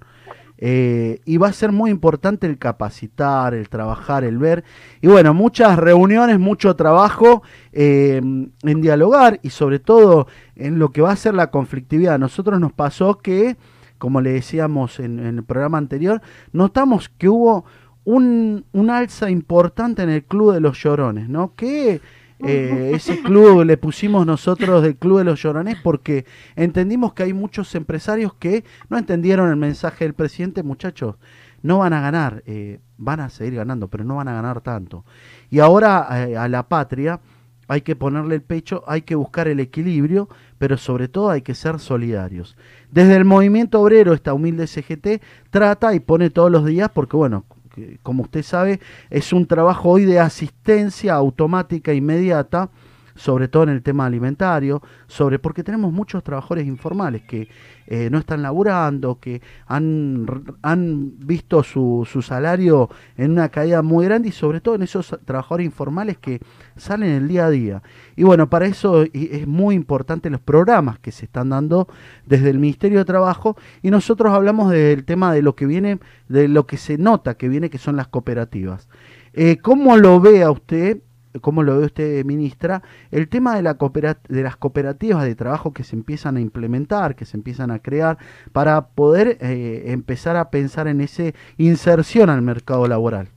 Eh, 0.65 1.19
y 1.25 1.37
va 1.37 1.49
a 1.49 1.53
ser 1.53 1.71
muy 1.71 1.91
importante 1.91 2.47
el 2.47 2.57
capacitar, 2.57 3.53
el 3.53 3.67
trabajar, 3.69 4.23
el 4.23 4.37
ver. 4.37 4.63
Y 5.01 5.07
bueno, 5.07 5.33
muchas 5.33 5.77
reuniones, 5.77 6.39
mucho 6.39 6.75
trabajo 6.75 7.43
eh, 7.73 8.21
en 8.21 8.81
dialogar 8.81 9.39
y 9.43 9.49
sobre 9.49 9.79
todo 9.79 10.27
en 10.55 10.79
lo 10.79 10.89
que 10.89 11.01
va 11.01 11.11
a 11.11 11.17
ser 11.17 11.33
la 11.33 11.51
conflictividad. 11.51 12.13
A 12.13 12.17
nosotros 12.17 12.59
nos 12.59 12.71
pasó 12.71 13.17
que 13.17 13.57
como 14.03 14.19
le 14.19 14.33
decíamos 14.33 14.99
en, 14.99 15.17
en, 15.17 15.37
el 15.37 15.43
programa 15.45 15.77
anterior, 15.77 16.21
notamos 16.51 17.07
que 17.07 17.29
hubo 17.29 17.63
un, 18.03 18.65
un, 18.73 18.89
alza 18.89 19.29
importante 19.29 20.03
en 20.03 20.09
el 20.09 20.25
Club 20.25 20.53
de 20.53 20.59
los 20.59 20.77
Llorones, 20.77 21.29
¿no? 21.29 21.55
Que 21.55 22.01
eh, 22.39 22.91
ese 22.93 23.21
club 23.21 23.63
le 23.63 23.77
pusimos 23.77 24.25
nosotros 24.25 24.83
del 24.83 24.97
Club 24.97 25.19
de 25.19 25.23
los 25.23 25.41
Llorones 25.41 25.77
porque 25.81 26.25
entendimos 26.57 27.13
que 27.13 27.23
hay 27.23 27.31
muchos 27.31 27.73
empresarios 27.75 28.33
que 28.33 28.65
no 28.89 28.97
entendieron 28.97 29.49
el 29.49 29.55
mensaje 29.55 30.03
del 30.03 30.15
presidente, 30.15 30.63
muchachos, 30.63 31.15
no 31.61 31.77
van 31.77 31.93
a 31.93 32.01
ganar, 32.01 32.43
eh, 32.45 32.81
van 32.97 33.21
a 33.21 33.29
seguir 33.29 33.55
ganando, 33.55 33.87
pero 33.87 34.03
no 34.03 34.17
van 34.17 34.27
a 34.27 34.33
ganar 34.33 34.59
tanto. 34.59 35.05
Y 35.49 35.59
ahora 35.59 36.27
eh, 36.27 36.35
a 36.35 36.49
la 36.49 36.67
patria 36.67 37.21
hay 37.69 37.79
que 37.79 37.95
ponerle 37.95 38.35
el 38.35 38.41
pecho, 38.41 38.83
hay 38.85 39.03
que 39.03 39.15
buscar 39.15 39.47
el 39.47 39.61
equilibrio, 39.61 40.27
pero 40.63 40.77
sobre 40.77 41.09
todo 41.09 41.29
hay 41.29 41.41
que 41.41 41.55
ser 41.55 41.77
solidarios. 41.77 42.55
Desde 42.89 43.17
el 43.17 43.25
movimiento 43.25 43.81
obrero, 43.81 44.13
esta 44.13 44.33
humilde 44.33 44.65
CGT 44.65 45.21
trata 45.49 45.93
y 45.93 45.99
pone 45.99 46.29
todos 46.29 46.49
los 46.49 46.65
días, 46.65 46.89
porque 46.93 47.17
bueno, 47.17 47.43
como 48.01 48.23
usted 48.23 48.43
sabe, 48.43 48.79
es 49.09 49.33
un 49.33 49.45
trabajo 49.45 49.89
hoy 49.89 50.05
de 50.05 50.21
asistencia 50.21 51.15
automática 51.15 51.93
inmediata 51.93 52.69
sobre 53.15 53.47
todo 53.47 53.63
en 53.63 53.69
el 53.69 53.83
tema 53.83 54.05
alimentario, 54.05 54.81
sobre 55.07 55.39
porque 55.39 55.63
tenemos 55.63 55.91
muchos 55.91 56.23
trabajadores 56.23 56.67
informales 56.67 57.23
que 57.23 57.47
eh, 57.87 58.09
no 58.09 58.17
están 58.17 58.41
laburando, 58.41 59.19
que 59.19 59.41
han, 59.67 60.25
han 60.61 61.13
visto 61.19 61.63
su, 61.63 62.07
su 62.09 62.21
salario 62.21 62.89
en 63.17 63.31
una 63.31 63.49
caída 63.49 63.81
muy 63.81 64.05
grande 64.05 64.29
y 64.29 64.31
sobre 64.31 64.61
todo 64.61 64.75
en 64.75 64.83
esos 64.83 65.17
trabajadores 65.25 65.65
informales 65.65 66.17
que 66.17 66.39
salen 66.75 67.09
el 67.09 67.27
día 67.27 67.45
a 67.45 67.49
día. 67.49 67.83
Y 68.15 68.23
bueno, 68.23 68.49
para 68.49 68.65
eso 68.65 69.03
es 69.13 69.47
muy 69.47 69.75
importante 69.75 70.29
los 70.29 70.41
programas 70.41 70.99
que 70.99 71.11
se 71.11 71.25
están 71.25 71.49
dando 71.49 71.87
desde 72.25 72.49
el 72.49 72.59
Ministerio 72.59 72.99
de 72.99 73.05
Trabajo 73.05 73.57
y 73.81 73.91
nosotros 73.91 74.33
hablamos 74.33 74.71
del 74.71 75.03
tema 75.05 75.33
de 75.33 75.41
lo 75.41 75.55
que 75.55 75.65
viene, 75.65 75.99
de 76.29 76.47
lo 76.47 76.65
que 76.65 76.77
se 76.77 76.97
nota 76.97 77.35
que 77.35 77.49
viene, 77.49 77.69
que 77.69 77.77
son 77.77 77.95
las 77.95 78.07
cooperativas. 78.07 78.87
Eh, 79.33 79.57
¿Cómo 79.57 79.97
lo 79.97 80.19
ve 80.19 80.43
a 80.43 80.51
usted 80.51 81.01
cómo 81.41 81.63
lo 81.63 81.77
ve 81.77 81.85
usted, 81.85 82.25
ministra, 82.25 82.81
el 83.11 83.29
tema 83.29 83.55
de, 83.55 83.61
la 83.63 83.73
de 83.73 84.43
las 84.43 84.55
cooperativas 84.55 85.23
de 85.23 85.35
trabajo 85.35 85.73
que 85.73 85.83
se 85.83 85.95
empiezan 85.95 86.37
a 86.37 86.41
implementar, 86.41 87.15
que 87.15 87.25
se 87.25 87.37
empiezan 87.37 87.71
a 87.71 87.79
crear, 87.79 88.17
para 88.51 88.87
poder 88.87 89.37
eh, 89.41 89.91
empezar 89.91 90.35
a 90.35 90.49
pensar 90.49 90.87
en 90.87 91.01
esa 91.01 91.23
inserción 91.57 92.29
al 92.29 92.41
mercado 92.41 92.87
laboral. 92.87 93.29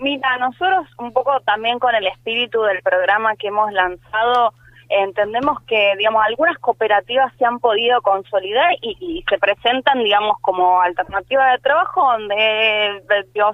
Mira, 0.00 0.38
nosotros 0.38 0.86
un 0.98 1.12
poco 1.12 1.40
también 1.40 1.78
con 1.78 1.94
el 1.94 2.06
espíritu 2.06 2.62
del 2.62 2.80
programa 2.82 3.34
que 3.34 3.48
hemos 3.48 3.72
lanzado, 3.72 4.54
entendemos 4.88 5.60
que, 5.62 5.94
digamos, 5.98 6.22
algunas 6.24 6.56
cooperativas 6.58 7.32
se 7.36 7.44
han 7.44 7.58
podido 7.58 8.00
consolidar 8.02 8.74
y, 8.80 9.24
se 9.28 9.38
presentan, 9.38 9.98
digamos, 10.02 10.38
como 10.40 10.80
alternativa 10.80 11.50
de 11.50 11.58
trabajo 11.58 12.12
donde 12.12 12.96
eh, 12.96 13.02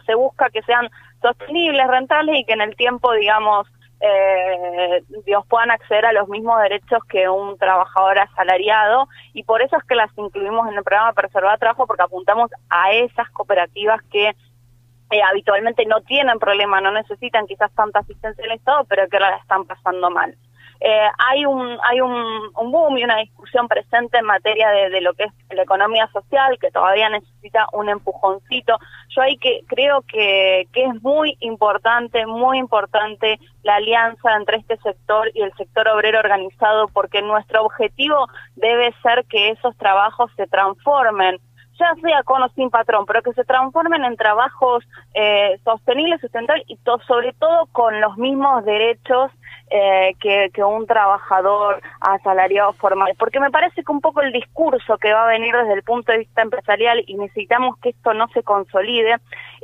se 0.06 0.14
busca 0.14 0.50
que 0.50 0.62
sean 0.62 0.88
sostenibles, 1.24 1.86
rentables 1.88 2.38
y 2.38 2.44
que 2.44 2.52
en 2.52 2.60
el 2.60 2.76
tiempo, 2.76 3.12
digamos, 3.14 3.66
eh, 4.00 5.02
puedan 5.48 5.70
acceder 5.70 6.04
a 6.04 6.12
los 6.12 6.28
mismos 6.28 6.60
derechos 6.60 7.02
que 7.08 7.28
un 7.28 7.56
trabajador 7.56 8.18
asalariado 8.18 9.08
y 9.32 9.44
por 9.44 9.62
eso 9.62 9.76
es 9.76 9.84
que 9.84 9.94
las 9.94 10.10
incluimos 10.18 10.68
en 10.68 10.76
el 10.76 10.84
programa 10.84 11.14
Preservar 11.14 11.58
Trabajo 11.58 11.86
porque 11.86 12.02
apuntamos 12.02 12.50
a 12.68 12.92
esas 12.92 13.30
cooperativas 13.30 14.02
que 14.12 14.28
eh, 15.10 15.22
habitualmente 15.22 15.86
no 15.86 16.02
tienen 16.02 16.38
problema, 16.38 16.80
no 16.80 16.92
necesitan 16.92 17.46
quizás 17.46 17.72
tanta 17.74 18.00
asistencia 18.00 18.42
del 18.42 18.52
Estado, 18.52 18.84
pero 18.84 19.08
que 19.08 19.16
ahora 19.16 19.30
la 19.30 19.36
están 19.36 19.64
pasando 19.64 20.10
mal. 20.10 20.36
Eh, 20.80 21.08
hay 21.18 21.46
un 21.46 21.78
hay 21.82 22.00
un, 22.00 22.72
boom 22.72 22.98
y 22.98 23.04
una 23.04 23.18
discusión 23.18 23.68
presente 23.68 24.18
en 24.18 24.24
materia 24.24 24.70
de, 24.70 24.90
de 24.90 25.00
lo 25.00 25.14
que 25.14 25.24
es 25.24 25.32
la 25.50 25.62
economía 25.62 26.08
social 26.12 26.58
que 26.58 26.70
todavía 26.70 27.08
necesita 27.08 27.66
un 27.72 27.88
empujoncito. 27.88 28.78
Yo 29.08 29.22
ahí 29.22 29.36
que 29.38 29.60
creo 29.66 30.02
que, 30.02 30.66
que 30.72 30.84
es 30.84 31.02
muy 31.02 31.36
importante, 31.40 32.26
muy 32.26 32.58
importante 32.58 33.38
la 33.62 33.76
alianza 33.76 34.34
entre 34.36 34.58
este 34.58 34.76
sector 34.78 35.30
y 35.34 35.42
el 35.42 35.52
sector 35.54 35.88
obrero 35.88 36.18
organizado 36.18 36.88
porque 36.88 37.22
nuestro 37.22 37.64
objetivo 37.64 38.28
debe 38.56 38.94
ser 39.02 39.24
que 39.26 39.50
esos 39.50 39.76
trabajos 39.76 40.30
se 40.36 40.46
transformen 40.46 41.38
ya 41.78 41.94
sea 42.00 42.22
con 42.22 42.42
o 42.42 42.48
sin 42.50 42.70
patrón, 42.70 43.04
pero 43.06 43.22
que 43.22 43.32
se 43.32 43.44
transformen 43.44 44.04
en 44.04 44.16
trabajos 44.16 44.84
eh, 45.14 45.58
sostenibles, 45.64 46.20
sustentables 46.20 46.64
y 46.68 46.76
to- 46.78 47.00
sobre 47.06 47.32
todo 47.32 47.66
con 47.72 48.00
los 48.00 48.16
mismos 48.16 48.64
derechos 48.64 49.30
eh, 49.70 50.14
que, 50.20 50.62
un 50.62 50.86
trabajador 50.86 51.80
asalariado 52.00 52.72
formal. 52.74 53.14
Porque 53.18 53.40
me 53.40 53.50
parece 53.50 53.82
que 53.82 53.92
un 53.92 54.00
poco 54.00 54.20
el 54.20 54.32
discurso 54.32 54.98
que 54.98 55.12
va 55.12 55.24
a 55.24 55.28
venir 55.28 55.54
desde 55.54 55.74
el 55.74 55.82
punto 55.82 56.12
de 56.12 56.18
vista 56.18 56.42
empresarial 56.42 57.02
y 57.06 57.14
necesitamos 57.16 57.76
que 57.78 57.90
esto 57.90 58.14
no 58.14 58.28
se 58.28 58.42
consolide, 58.42 59.16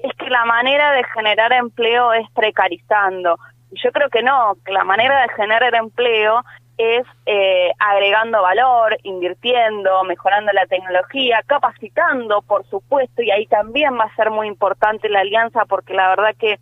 es 0.02 0.12
que 0.16 0.30
la 0.30 0.44
manera 0.44 0.92
de 0.92 1.04
generar 1.14 1.52
empleo 1.52 2.12
es 2.12 2.28
precarizando. 2.34 3.38
Yo 3.72 3.92
creo 3.92 4.08
que 4.08 4.22
no, 4.22 4.54
que 4.64 4.72
la 4.72 4.82
manera 4.84 5.22
de 5.22 5.28
generar 5.34 5.74
empleo 5.74 6.42
es 6.80 7.06
eh, 7.26 7.72
agregando 7.78 8.40
valor, 8.42 8.96
invirtiendo, 9.02 10.02
mejorando 10.04 10.52
la 10.52 10.66
tecnología, 10.66 11.42
capacitando, 11.46 12.42
por 12.42 12.64
supuesto, 12.66 13.22
y 13.22 13.30
ahí 13.30 13.46
también 13.46 13.98
va 13.98 14.04
a 14.04 14.16
ser 14.16 14.30
muy 14.30 14.46
importante 14.46 15.08
la 15.08 15.20
alianza 15.20 15.64
porque 15.66 15.94
la 15.94 16.08
verdad 16.08 16.34
que 16.38 16.58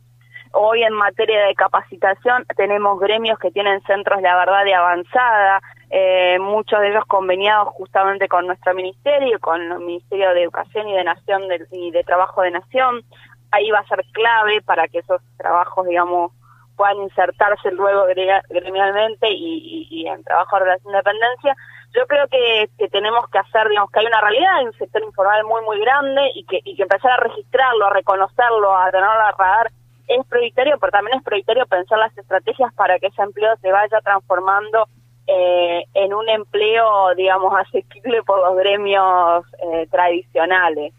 hoy 0.52 0.82
en 0.82 0.92
materia 0.92 1.46
de 1.46 1.54
capacitación 1.54 2.44
tenemos 2.56 2.98
gremios 2.98 3.38
que 3.38 3.50
tienen 3.50 3.80
centros, 3.82 4.20
la 4.22 4.34
verdad, 4.36 4.64
de 4.64 4.74
avanzada, 4.74 5.60
eh, 5.90 6.38
muchos 6.40 6.80
de 6.80 6.88
ellos 6.88 7.04
conveniados 7.06 7.68
justamente 7.74 8.28
con 8.28 8.46
nuestro 8.46 8.74
ministerio, 8.74 9.38
con 9.40 9.60
el 9.60 9.78
Ministerio 9.78 10.34
de 10.34 10.42
Educación 10.42 10.88
y 10.88 10.94
de 10.94 11.04
Nación 11.04 11.48
de- 11.48 11.66
y 11.72 11.90
de 11.90 12.02
Trabajo 12.04 12.42
de 12.42 12.50
Nación. 12.50 13.02
Ahí 13.50 13.70
va 13.70 13.78
a 13.78 13.86
ser 13.86 14.04
clave 14.12 14.60
para 14.62 14.88
que 14.88 14.98
esos 14.98 15.22
trabajos, 15.38 15.86
digamos, 15.86 16.32
puedan 16.78 17.02
insertarse 17.02 17.70
luego 17.72 18.06
gremialmente 18.48 19.28
y, 19.30 20.06
en 20.06 20.24
trabajo 20.24 20.56
de 20.56 20.64
relación 20.64 20.92
de 20.92 20.98
dependencia. 20.98 21.56
Yo 21.94 22.06
creo 22.06 22.26
que, 22.28 22.70
tenemos 22.88 23.28
que 23.28 23.38
hacer, 23.38 23.68
digamos, 23.68 23.90
que 23.90 24.00
hay 24.00 24.06
una 24.06 24.20
realidad, 24.20 24.56
hay 24.56 24.66
un 24.66 24.72
sector 24.74 25.02
informal 25.02 25.44
muy, 25.44 25.60
muy 25.62 25.80
grande 25.80 26.30
y 26.34 26.44
que, 26.44 26.60
y 26.64 26.76
que 26.76 26.82
empezar 26.82 27.10
a 27.12 27.16
registrarlo, 27.24 27.86
a 27.86 27.90
reconocerlo, 27.90 28.74
a 28.74 28.90
tenerlo 28.90 29.10
a 29.10 29.32
radar 29.32 29.70
es 30.08 30.26
prioritario, 30.26 30.78
pero 30.80 30.90
también 30.90 31.18
es 31.18 31.24
prioritario 31.24 31.66
pensar 31.66 31.98
las 31.98 32.16
estrategias 32.16 32.72
para 32.74 32.98
que 32.98 33.08
ese 33.08 33.22
empleo 33.22 33.54
se 33.60 33.70
vaya 33.70 34.00
transformando 34.02 34.88
eh, 35.26 35.84
en 35.92 36.14
un 36.14 36.28
empleo, 36.28 37.14
digamos, 37.14 37.52
asequible 37.58 38.22
por 38.22 38.40
los 38.40 38.56
gremios 38.56 39.44
eh, 39.62 39.86
tradicionales. 39.90 40.94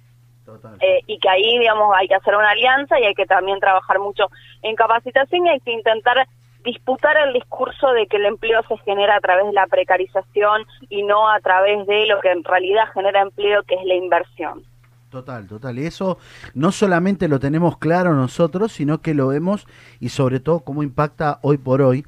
Eh, 0.79 1.01
y 1.07 1.19
que 1.19 1.29
ahí, 1.29 1.59
digamos, 1.59 1.95
hay 1.95 2.07
que 2.07 2.15
hacer 2.15 2.35
una 2.35 2.51
alianza 2.51 2.99
y 2.99 3.05
hay 3.05 3.13
que 3.13 3.25
también 3.25 3.59
trabajar 3.59 3.99
mucho 3.99 4.27
en 4.61 4.75
capacitación 4.75 5.45
y 5.45 5.49
hay 5.49 5.59
que 5.59 5.71
intentar 5.71 6.27
disputar 6.63 7.15
el 7.17 7.33
discurso 7.33 7.91
de 7.93 8.07
que 8.07 8.17
el 8.17 8.25
empleo 8.25 8.61
se 8.67 8.77
genera 8.79 9.15
a 9.15 9.21
través 9.21 9.45
de 9.45 9.53
la 9.53 9.67
precarización 9.67 10.65
y 10.89 11.03
no 11.03 11.29
a 11.29 11.39
través 11.39 11.85
de 11.87 12.05
lo 12.07 12.19
que 12.19 12.31
en 12.31 12.43
realidad 12.43 12.85
genera 12.93 13.21
empleo, 13.21 13.63
que 13.63 13.75
es 13.75 13.85
la 13.85 13.95
inversión. 13.95 14.63
Total, 15.09 15.47
total. 15.47 15.79
Y 15.79 15.85
eso 15.85 16.19
no 16.53 16.71
solamente 16.71 17.27
lo 17.27 17.39
tenemos 17.39 17.77
claro 17.77 18.13
nosotros, 18.13 18.71
sino 18.71 19.01
que 19.01 19.15
lo 19.15 19.27
vemos 19.27 19.65
y 19.99 20.09
sobre 20.09 20.39
todo 20.39 20.59
cómo 20.59 20.83
impacta 20.83 21.39
hoy 21.41 21.57
por 21.57 21.81
hoy 21.81 22.05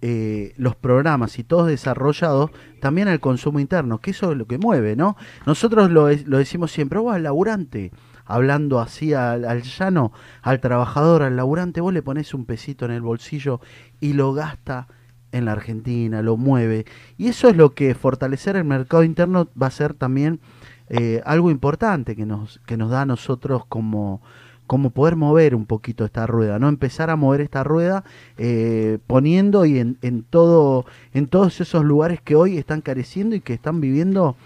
eh, 0.00 0.52
los 0.56 0.76
programas 0.76 1.38
y 1.38 1.44
todos 1.44 1.68
desarrollados 1.68 2.50
también 2.80 3.08
al 3.08 3.20
consumo 3.20 3.60
interno, 3.60 4.00
que 4.00 4.10
eso 4.10 4.32
es 4.32 4.36
lo 4.36 4.46
que 4.46 4.58
mueve, 4.58 4.96
¿no? 4.96 5.16
Nosotros 5.46 5.90
lo, 5.90 6.06
decimos 6.06 6.72
siempre, 6.72 6.98
vos 6.98 7.14
al 7.14 7.22
laburante, 7.22 7.90
hablando 8.24 8.80
así 8.80 9.14
al, 9.14 9.44
al 9.44 9.62
llano, 9.62 10.12
al 10.42 10.60
trabajador, 10.60 11.22
al 11.22 11.36
laburante, 11.36 11.80
vos 11.80 11.92
le 11.92 12.02
pones 12.02 12.34
un 12.34 12.44
pesito 12.44 12.84
en 12.84 12.90
el 12.90 13.00
bolsillo 13.00 13.60
y 14.00 14.12
lo 14.12 14.32
gasta 14.34 14.88
en 15.32 15.46
la 15.46 15.52
Argentina, 15.52 16.22
lo 16.22 16.36
mueve. 16.36 16.86
Y 17.18 17.28
eso 17.28 17.48
es 17.48 17.56
lo 17.56 17.74
que 17.74 17.94
fortalecer 17.94 18.56
el 18.56 18.64
mercado 18.64 19.02
interno 19.02 19.48
va 19.60 19.66
a 19.66 19.70
ser 19.70 19.94
también 19.94 20.40
eh, 20.88 21.22
algo 21.24 21.50
importante 21.50 22.14
que 22.14 22.26
nos, 22.26 22.60
que 22.66 22.76
nos 22.76 22.90
da 22.90 23.02
a 23.02 23.06
nosotros 23.06 23.64
como, 23.66 24.22
como 24.66 24.90
poder 24.90 25.16
mover 25.16 25.54
un 25.54 25.66
poquito 25.66 26.04
esta 26.04 26.26
rueda, 26.26 26.58
¿no? 26.58 26.68
Empezar 26.68 27.10
a 27.10 27.16
mover 27.16 27.40
esta 27.40 27.64
rueda 27.64 28.04
eh, 28.38 28.98
poniendo 29.06 29.64
y 29.66 29.78
en, 29.78 29.98
en 30.02 30.22
todo, 30.22 30.86
en 31.12 31.26
todos 31.26 31.60
esos 31.60 31.84
lugares 31.84 32.20
que 32.20 32.36
hoy 32.36 32.56
están 32.56 32.80
careciendo 32.80 33.36
y 33.36 33.40
que 33.40 33.54
están 33.54 33.80
viviendo 33.80 34.36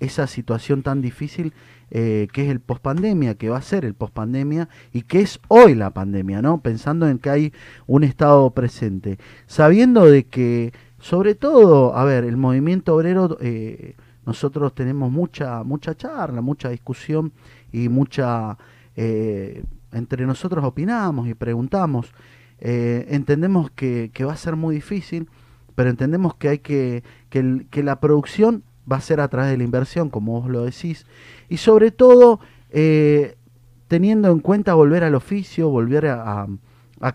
esa 0.00 0.26
situación 0.26 0.82
tan 0.82 1.00
difícil 1.00 1.52
eh, 1.94 2.28
que 2.32 2.44
es 2.44 2.50
el 2.50 2.60
pospandemia, 2.60 3.34
que 3.34 3.50
va 3.50 3.58
a 3.58 3.62
ser 3.62 3.84
el 3.84 3.92
pospandemia 3.92 4.70
y 4.94 5.02
que 5.02 5.20
es 5.20 5.38
hoy 5.48 5.74
la 5.74 5.90
pandemia, 5.90 6.40
¿no? 6.40 6.58
Pensando 6.62 7.06
en 7.06 7.18
que 7.18 7.28
hay 7.28 7.52
un 7.86 8.02
estado 8.02 8.48
presente, 8.50 9.18
sabiendo 9.46 10.06
de 10.06 10.24
que, 10.24 10.72
sobre 10.98 11.34
todo, 11.34 11.94
a 11.94 12.04
ver, 12.04 12.24
el 12.24 12.38
movimiento 12.38 12.96
obrero, 12.96 13.36
eh, 13.42 13.94
nosotros 14.24 14.74
tenemos 14.74 15.12
mucha, 15.12 15.64
mucha 15.64 15.94
charla, 15.94 16.40
mucha 16.40 16.70
discusión 16.70 17.30
y 17.72 17.90
mucha, 17.90 18.56
eh, 18.96 19.64
entre 19.92 20.26
nosotros 20.26 20.64
opinamos 20.64 21.28
y 21.28 21.34
preguntamos, 21.34 22.12
eh, 22.58 23.06
entendemos 23.10 23.70
que, 23.70 24.10
va 24.24 24.32
a 24.32 24.36
ser 24.36 24.56
muy 24.56 24.74
difícil, 24.74 25.28
pero 25.74 25.90
entendemos 25.90 26.34
que 26.34 26.48
hay 26.48 26.58
que, 26.58 27.02
que, 27.28 27.82
la 27.82 28.00
producción 28.00 28.62
va 28.90 28.96
a 28.96 29.00
ser 29.00 29.20
a 29.20 29.28
través 29.28 29.50
de 29.50 29.58
la 29.58 29.64
inversión, 29.64 30.10
como 30.10 30.40
vos 30.40 30.50
lo 30.50 30.64
decís, 30.64 31.06
y 31.48 31.58
sobre 31.58 31.90
todo 31.90 32.40
eh, 32.70 33.36
teniendo 33.88 34.30
en 34.30 34.40
cuenta 34.40 34.74
volver 34.74 35.04
al 35.04 35.14
oficio, 35.14 35.68
volver 35.68 36.06
a, 36.06 36.46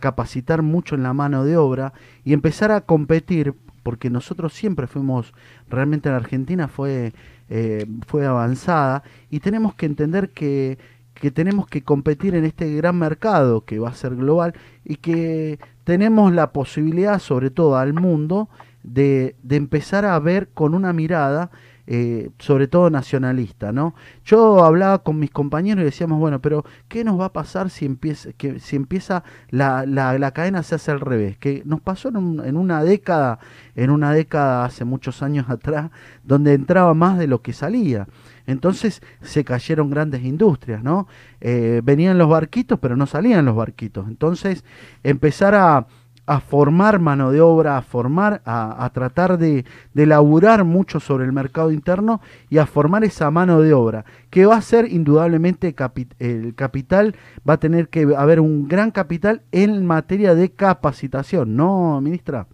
capacitar 0.01 0.63
mucho 0.63 0.95
en 0.95 1.03
la 1.03 1.13
mano 1.13 1.45
de 1.45 1.55
obra 1.55 1.93
y 2.25 2.33
empezar 2.33 2.71
a 2.71 2.81
competir, 2.81 3.53
porque 3.83 4.09
nosotros 4.09 4.51
siempre 4.51 4.85
fuimos, 4.85 5.33
realmente 5.69 6.09
en 6.09 6.15
Argentina 6.15 6.67
fue, 6.67 7.13
fue 8.05 8.25
avanzada, 8.25 9.03
y 9.29 9.39
tenemos 9.39 9.75
que 9.75 9.85
entender 9.85 10.31
que, 10.31 10.77
que 11.19 11.31
tenemos 11.31 11.67
que 11.67 11.83
competir 11.83 12.35
en 12.35 12.45
este 12.45 12.73
gran 12.75 12.97
mercado 12.97 13.65
que 13.65 13.79
va 13.79 13.89
a 13.89 13.93
ser 13.93 14.15
global 14.15 14.53
y 14.85 14.97
que 14.97 15.59
tenemos 15.83 16.33
la 16.33 16.51
posibilidad, 16.51 17.19
sobre 17.19 17.49
todo 17.49 17.77
al 17.77 17.93
mundo, 17.93 18.49
de, 18.83 19.35
de 19.43 19.55
empezar 19.57 20.05
a 20.05 20.17
ver 20.19 20.49
con 20.53 20.73
una 20.73 20.93
mirada 20.93 21.51
eh, 21.89 22.31
sobre 22.37 22.67
todo 22.67 22.89
nacionalista, 22.89 23.71
¿no? 23.71 23.95
Yo 24.25 24.65
hablaba 24.65 25.03
con 25.03 25.19
mis 25.19 25.31
compañeros 25.31 25.81
y 25.83 25.85
decíamos, 25.85 26.19
bueno, 26.19 26.41
pero 26.41 26.65
¿qué 26.89 27.05
nos 27.05 27.17
va 27.17 27.25
a 27.27 27.33
pasar 27.33 27.69
si 27.69 27.85
empieza, 27.85 28.33
que, 28.33 28.59
si 28.59 28.75
empieza 28.75 29.23
la, 29.51 29.85
la, 29.85 30.17
la 30.19 30.31
cadena 30.31 30.63
se 30.63 30.75
hace 30.75 30.91
al 30.91 30.99
revés? 30.99 31.37
Que 31.37 31.61
nos 31.65 31.79
pasó 31.79 32.09
en, 32.09 32.17
un- 32.17 32.45
en 32.45 32.57
una 32.57 32.83
década, 32.83 33.39
en 33.75 33.89
una 33.89 34.11
década 34.11 34.65
hace 34.65 34.83
muchos 34.83 35.23
años 35.23 35.49
atrás, 35.49 35.89
donde 36.25 36.53
entraba 36.55 36.93
más 36.93 37.17
de 37.17 37.27
lo 37.27 37.41
que 37.41 37.53
salía. 37.53 38.07
Entonces 38.47 39.01
se 39.21 39.43
cayeron 39.43 39.89
grandes 39.89 40.23
industrias, 40.23 40.81
¿no? 40.81 41.07
Eh, 41.41 41.81
venían 41.83 42.17
los 42.17 42.29
barquitos, 42.29 42.79
pero 42.79 42.95
no 42.95 43.05
salían 43.05 43.45
los 43.45 43.55
barquitos. 43.55 44.07
Entonces 44.07 44.63
empezar 45.03 45.53
a, 45.53 45.85
formar 46.49 46.99
mano 46.99 47.31
de 47.31 47.39
obra, 47.39 47.77
a 47.77 47.81
formar, 47.81 48.41
a, 48.43 48.89
tratar 48.93 49.37
de, 49.37 49.63
laburar 49.93 50.65
mucho 50.65 50.99
sobre 50.99 51.23
el 51.23 51.31
mercado 51.31 51.71
interno 51.71 52.19
y 52.49 52.57
a 52.57 52.65
formar 52.65 53.05
esa 53.05 53.31
mano 53.31 53.61
de 53.61 53.73
obra, 53.73 54.03
que 54.29 54.45
va 54.45 54.57
a 54.57 54.61
ser 54.61 54.91
indudablemente 54.91 55.73
el 56.19 56.53
capital, 56.53 57.15
va 57.49 57.53
a 57.53 57.59
tener 57.59 57.87
que 57.87 58.13
haber 58.17 58.41
un 58.41 58.67
gran 58.67 58.91
capital 58.91 59.41
en 59.53 59.85
materia 59.85 60.35
de 60.35 60.49
capacitación, 60.49 61.55
¿no, 61.55 62.01
ministra? 62.01 62.45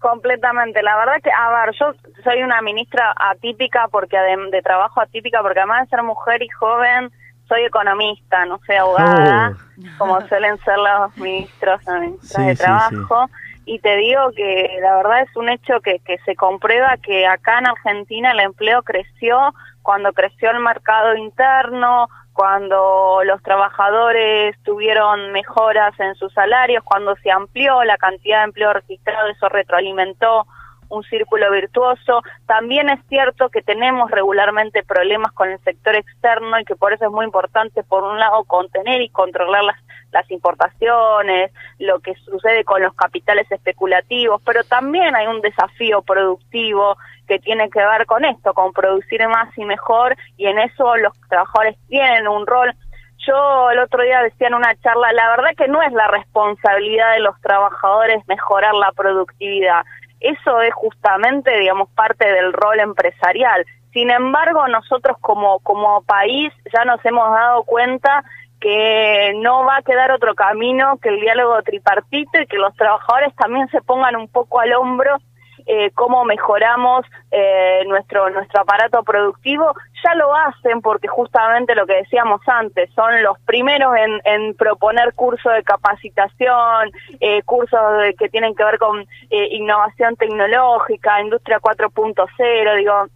Completamente. 0.00 0.82
La 0.82 0.96
verdad 0.96 1.16
que, 1.22 1.30
a 1.30 1.50
ver, 1.50 1.74
yo 1.74 1.92
soy 2.22 2.42
una 2.42 2.60
ministra 2.62 3.12
atípica 3.16 3.88
porque 3.90 4.16
adem- 4.16 4.50
de 4.50 4.62
trabajo 4.62 5.00
atípica 5.00 5.42
porque 5.42 5.58
además 5.60 5.82
de 5.82 5.96
ser 5.96 6.02
mujer 6.04 6.42
y 6.42 6.48
joven, 6.48 7.10
soy 7.48 7.64
economista, 7.64 8.44
no 8.44 8.60
soy 8.66 8.76
abogada, 8.76 9.52
como 9.96 10.20
suelen 10.28 10.58
ser 10.58 10.76
los 10.78 11.16
ministros 11.16 11.80
o 11.88 11.92
ministras 11.98 12.42
Sí, 12.42 12.46
de 12.48 12.56
sí, 12.56 12.62
trabajo. 12.62 13.26
Y 13.64 13.80
te 13.80 13.96
digo 13.96 14.30
que 14.34 14.78
la 14.80 14.96
verdad 14.96 15.22
es 15.22 15.36
un 15.36 15.48
hecho 15.48 15.80
que, 15.80 15.98
que 16.00 16.18
se 16.24 16.36
comprueba 16.36 16.96
que 17.02 17.26
acá 17.26 17.58
en 17.58 17.66
Argentina 17.66 18.32
el 18.32 18.40
empleo 18.40 18.82
creció 18.82 19.52
cuando 19.82 20.12
creció 20.12 20.50
el 20.50 20.60
mercado 20.60 21.14
interno, 21.16 22.08
cuando 22.38 23.22
los 23.24 23.42
trabajadores 23.42 24.54
tuvieron 24.62 25.32
mejoras 25.32 25.92
en 25.98 26.14
sus 26.14 26.32
salarios, 26.32 26.84
cuando 26.84 27.16
se 27.16 27.32
amplió 27.32 27.82
la 27.82 27.96
cantidad 27.96 28.38
de 28.38 28.44
empleo 28.44 28.72
registrado, 28.72 29.26
eso 29.26 29.48
retroalimentó 29.48 30.46
un 30.88 31.02
círculo 31.04 31.50
virtuoso. 31.50 32.22
También 32.46 32.88
es 32.88 33.00
cierto 33.08 33.48
que 33.48 33.62
tenemos 33.62 34.10
regularmente 34.10 34.82
problemas 34.82 35.32
con 35.32 35.50
el 35.50 35.58
sector 35.60 35.94
externo 35.96 36.58
y 36.58 36.64
que 36.64 36.76
por 36.76 36.92
eso 36.92 37.06
es 37.06 37.10
muy 37.10 37.24
importante, 37.24 37.82
por 37.82 38.04
un 38.04 38.18
lado, 38.18 38.44
contener 38.44 39.00
y 39.02 39.08
controlar 39.08 39.64
las, 39.64 39.76
importaciones, 40.30 41.52
lo 41.78 42.00
que 42.00 42.14
sucede 42.14 42.64
con 42.64 42.82
los 42.82 42.94
capitales 42.94 43.50
especulativos, 43.50 44.42
pero 44.44 44.64
también 44.64 45.14
hay 45.14 45.26
un 45.26 45.40
desafío 45.40 46.02
productivo 46.02 46.96
que 47.26 47.38
tiene 47.38 47.70
que 47.70 47.78
ver 47.78 48.04
con 48.06 48.24
esto, 48.24 48.52
con 48.52 48.72
producir 48.72 49.26
más 49.28 49.56
y 49.56 49.64
mejor, 49.64 50.16
y 50.36 50.46
en 50.46 50.58
eso 50.58 50.96
los 50.96 51.12
trabajadores 51.28 51.76
tienen 51.88 52.26
un 52.26 52.46
rol. 52.46 52.74
Yo 53.26 53.70
el 53.70 53.78
otro 53.80 54.02
día 54.02 54.22
decía 54.22 54.48
en 54.48 54.54
una 54.54 54.74
charla, 54.76 55.12
la 55.12 55.28
verdad 55.30 55.50
que 55.56 55.68
no 55.68 55.82
es 55.82 55.92
la 55.92 56.08
responsabilidad 56.08 57.12
de 57.12 57.20
los 57.20 57.38
trabajadores 57.40 58.26
mejorar 58.26 58.74
la 58.74 58.92
productividad, 58.92 59.84
eso 60.20 60.60
es 60.60 60.74
justamente, 60.74 61.56
digamos, 61.58 61.88
parte 61.90 62.26
del 62.26 62.52
rol 62.52 62.80
empresarial. 62.80 63.64
Sin 63.92 64.10
embargo, 64.10 64.66
nosotros 64.68 65.16
como, 65.20 65.60
como 65.60 66.02
país 66.02 66.52
ya 66.72 66.84
nos 66.84 67.04
hemos 67.04 67.30
dado 67.30 67.64
cuenta 67.64 68.24
que 68.60 69.32
no 69.36 69.64
va 69.64 69.76
a 69.76 69.82
quedar 69.82 70.10
otro 70.10 70.34
camino 70.34 70.98
que 70.98 71.10
el 71.10 71.20
diálogo 71.20 71.62
tripartito 71.62 72.40
y 72.40 72.46
que 72.46 72.56
los 72.58 72.74
trabajadores 72.74 73.34
también 73.36 73.68
se 73.68 73.80
pongan 73.80 74.16
un 74.16 74.28
poco 74.28 74.60
al 74.60 74.72
hombro 74.74 75.16
eh, 75.68 75.90
cómo 75.94 76.24
mejoramos 76.24 77.04
eh, 77.30 77.82
nuestro 77.86 78.30
nuestro 78.30 78.62
aparato 78.62 79.02
productivo 79.04 79.74
ya 80.02 80.14
lo 80.14 80.34
hacen 80.34 80.80
porque 80.80 81.06
justamente 81.08 81.74
lo 81.74 81.86
que 81.86 81.96
decíamos 81.96 82.40
antes 82.46 82.90
son 82.94 83.22
los 83.22 83.38
primeros 83.40 83.94
en, 83.96 84.20
en 84.24 84.54
proponer 84.54 85.12
cursos 85.14 85.52
de 85.52 85.62
capacitación 85.62 86.90
eh, 87.20 87.42
cursos 87.42 87.80
de- 88.00 88.14
que 88.14 88.28
tienen 88.30 88.54
que 88.54 88.64
ver 88.64 88.78
con 88.78 89.00
eh, 89.30 89.48
innovación 89.52 90.16
tecnológica 90.16 91.20
industria 91.20 91.60
4.0 91.60 92.76
digo 92.76 93.06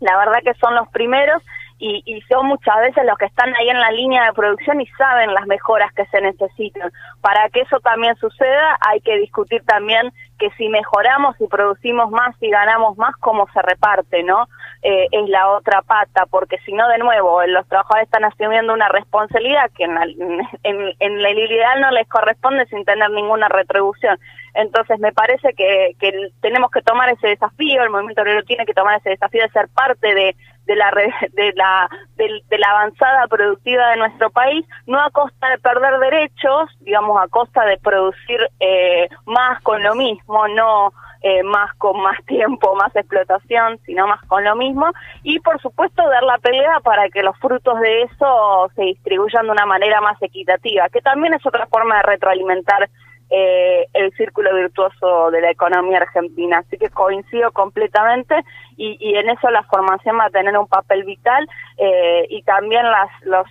la 0.00 0.16
verdad 0.18 0.40
que 0.42 0.54
son 0.54 0.74
los 0.74 0.88
primeros 0.88 1.42
y, 1.86 2.02
y 2.06 2.20
son 2.22 2.46
muchas 2.46 2.76
veces 2.80 3.04
los 3.04 3.18
que 3.18 3.26
están 3.26 3.54
ahí 3.56 3.68
en 3.68 3.78
la 3.78 3.90
línea 3.90 4.24
de 4.24 4.32
producción 4.32 4.80
y 4.80 4.86
saben 4.98 5.34
las 5.34 5.46
mejoras 5.46 5.92
que 5.92 6.06
se 6.06 6.20
necesitan. 6.22 6.90
Para 7.20 7.48
que 7.50 7.60
eso 7.60 7.78
también 7.80 8.16
suceda 8.16 8.78
hay 8.80 9.00
que 9.02 9.18
discutir 9.18 9.62
también 9.66 10.10
que 10.38 10.50
si 10.56 10.68
mejoramos 10.68 11.36
y 11.40 11.46
producimos 11.46 12.10
más 12.10 12.34
y 12.40 12.48
ganamos 12.50 12.96
más, 12.96 13.14
cómo 13.20 13.46
se 13.52 13.60
reparte, 13.62 14.22
¿no? 14.22 14.48
Eh, 14.82 15.06
es 15.12 15.28
la 15.28 15.48
otra 15.50 15.82
pata, 15.82 16.24
porque 16.30 16.58
si 16.64 16.72
no, 16.72 16.88
de 16.88 16.98
nuevo, 16.98 17.44
los 17.46 17.66
trabajadores 17.68 18.04
están 18.06 18.24
asumiendo 18.24 18.72
una 18.72 18.88
responsabilidad 18.88 19.70
que 19.76 19.84
en, 19.84 19.94
la- 19.94 20.48
en, 20.62 20.92
en 20.98 21.20
el 21.20 21.38
ideal 21.38 21.80
no 21.80 21.90
les 21.90 22.08
corresponde 22.08 22.66
sin 22.66 22.84
tener 22.84 23.10
ninguna 23.10 23.48
retribución. 23.48 24.18
Entonces, 24.54 24.98
me 25.00 25.12
parece 25.12 25.52
que, 25.54 25.92
que 26.00 26.12
tenemos 26.40 26.70
que 26.70 26.82
tomar 26.82 27.08
ese 27.10 27.28
desafío, 27.28 27.82
el 27.82 27.90
movimiento 27.90 28.22
obrero 28.22 28.42
tiene 28.44 28.66
que 28.66 28.74
tomar 28.74 28.98
ese 28.98 29.10
desafío 29.10 29.42
de 29.42 29.50
ser 29.50 29.68
parte 29.74 30.14
de, 30.14 30.36
de 30.66 30.76
la 30.76 30.90
de 31.32 31.52
la 31.54 31.88
del- 32.16 32.42
de, 32.48 32.58
la 32.58 32.70
avanzada 32.70 33.26
productiva 33.28 33.90
de 33.90 33.96
nuestro 33.96 34.30
país, 34.30 34.64
no 34.86 35.00
a 35.00 35.10
costa 35.10 35.48
de 35.50 35.58
perder 35.58 35.98
derechos, 35.98 36.70
digamos 36.80 37.20
a 37.22 37.28
costa 37.28 37.64
de 37.64 37.78
producir 37.78 38.40
eh, 38.60 39.08
más 39.26 39.60
con 39.62 39.82
lo 39.82 39.94
mismo, 39.94 40.48
no 40.48 40.92
eh, 41.22 41.42
más 41.42 41.72
con 41.78 42.00
más 42.02 42.22
tiempo, 42.26 42.74
más 42.76 42.94
explotación, 42.94 43.78
sino 43.86 44.06
más 44.06 44.20
con 44.26 44.44
lo 44.44 44.54
mismo 44.56 44.86
y 45.22 45.40
por 45.40 45.60
supuesto 45.60 46.06
dar 46.08 46.22
la 46.22 46.38
pelea 46.38 46.80
para 46.80 47.08
que 47.08 47.22
los 47.22 47.36
frutos 47.38 47.80
de 47.80 48.02
eso 48.02 48.70
se 48.76 48.82
distribuyan 48.82 49.46
de 49.46 49.52
una 49.52 49.66
manera 49.66 50.00
más 50.00 50.20
equitativa, 50.22 50.88
que 50.90 51.00
también 51.00 51.34
es 51.34 51.44
otra 51.46 51.66
forma 51.66 51.96
de 51.96 52.02
retroalimentar 52.02 52.88
eh, 53.30 53.86
el 53.94 54.12
círculo 54.12 54.54
virtuoso 54.54 55.30
de 55.30 55.40
la 55.40 55.50
economía 55.50 55.98
argentina. 55.98 56.58
Así 56.58 56.76
que 56.76 56.90
coincido 56.90 57.52
completamente 57.52 58.34
y, 58.76 58.96
y 59.00 59.16
en 59.16 59.30
eso 59.30 59.50
la 59.50 59.62
formación 59.64 60.18
va 60.18 60.26
a 60.26 60.30
tener 60.30 60.56
un 60.56 60.66
papel 60.66 61.04
vital 61.04 61.46
eh, 61.78 62.26
y 62.28 62.42
también 62.42 62.84
las 62.84 63.10
los 63.24 63.46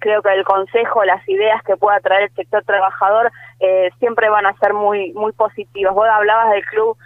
creo 0.00 0.22
que 0.22 0.32
el 0.32 0.44
consejo, 0.44 1.04
las 1.04 1.26
ideas 1.28 1.62
que 1.62 1.76
pueda 1.76 2.00
traer 2.00 2.22
el 2.24 2.34
sector 2.34 2.64
trabajador 2.64 3.30
eh, 3.60 3.90
siempre 3.98 4.28
van 4.28 4.46
a 4.46 4.56
ser 4.58 4.74
muy 4.74 5.12
muy 5.12 5.32
positivas. 5.32 5.94
Vos 5.94 6.08
hablabas 6.10 6.50
del 6.50 6.64
club 6.66 6.96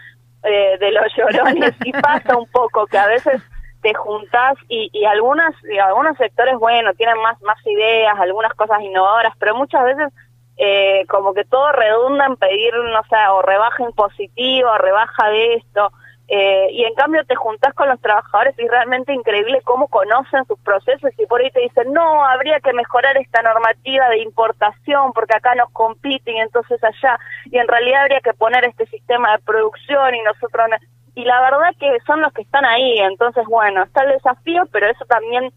eh, 0.45 0.79
de 0.79 0.93
los 0.93 1.07
llorones 1.17 1.75
y 1.85 1.93
pasa 2.03 2.37
un 2.37 2.47
poco 2.47 2.87
que 2.87 2.99
a 2.99 3.07
veces 3.07 3.43
te 3.83 3.95
juntás 3.95 4.57
y, 4.69 4.91
y 4.93 5.05
algunas 5.05 5.55
y 5.65 5.79
algunos 5.79 6.17
sectores 6.17 6.57
bueno 6.59 6.93
tienen 6.95 7.17
más 7.23 7.41
más 7.43 7.59
ideas 7.65 8.19
algunas 8.19 8.53
cosas 8.55 8.81
innovadoras 8.83 9.33
pero 9.39 9.55
muchas 9.55 9.85
veces 9.85 10.13
eh, 10.59 11.05
como 11.09 11.35
que 11.35 11.45
todo 11.45 11.71
redunda 11.73 12.27
en 12.27 12.37
pedir 12.37 12.75
no 12.75 13.03
sé 13.05 13.17
o 13.31 13.43
rebaja 13.43 13.83
impositiva 13.85 14.77
rebaja 14.79 15.29
de 15.31 15.55
esto 15.55 15.93
eh, 16.31 16.69
y 16.73 16.85
en 16.85 16.95
cambio 16.95 17.25
te 17.25 17.37
juntás 17.37 17.73
con 17.73 17.89
los 17.89 17.99
trabajadores 18.01 18.55
y 18.59 18.65
es 18.65 18.71
realmente 18.71 19.15
increíble 19.15 19.63
cómo 19.65 19.87
conocen 19.87 20.45
sus 20.47 20.59
procesos 20.61 21.11
y 21.17 21.25
por 21.27 21.41
ahí 21.41 21.51
te 21.51 21.61
dicen 21.61 21.93
no 21.93 22.25
habría 22.27 22.61
que 22.61 22.75
mejorar 22.75 23.17
esta 23.17 23.41
normativa 23.41 24.09
de 24.11 24.19
importación 24.19 25.13
porque 25.15 25.37
acá 25.37 25.55
nos 25.55 25.71
compiten 25.71 26.37
y 26.37 26.41
entonces 26.41 26.83
allá 26.85 27.19
y 27.47 27.57
en 27.57 27.67
realidad 27.67 28.03
habría 28.03 28.21
que 28.21 28.35
poner 28.35 28.65
este 28.65 28.85
sistema 28.87 29.33
de 29.33 29.43
producción 29.43 30.15
y 30.15 30.23
nosotros 30.23 30.69
no. 30.71 30.77
Y 31.15 31.25
la 31.25 31.41
verdad 31.41 31.75
que 31.81 31.99
son 32.07 32.21
los 32.21 32.33
que 32.33 32.43
están 32.43 32.65
ahí, 32.65 32.99
entonces 32.99 33.45
bueno, 33.47 33.83
está 33.83 34.05
el 34.05 34.13
desafío, 34.13 34.65
pero 34.71 34.87
eso 34.87 35.05
también 35.07 35.51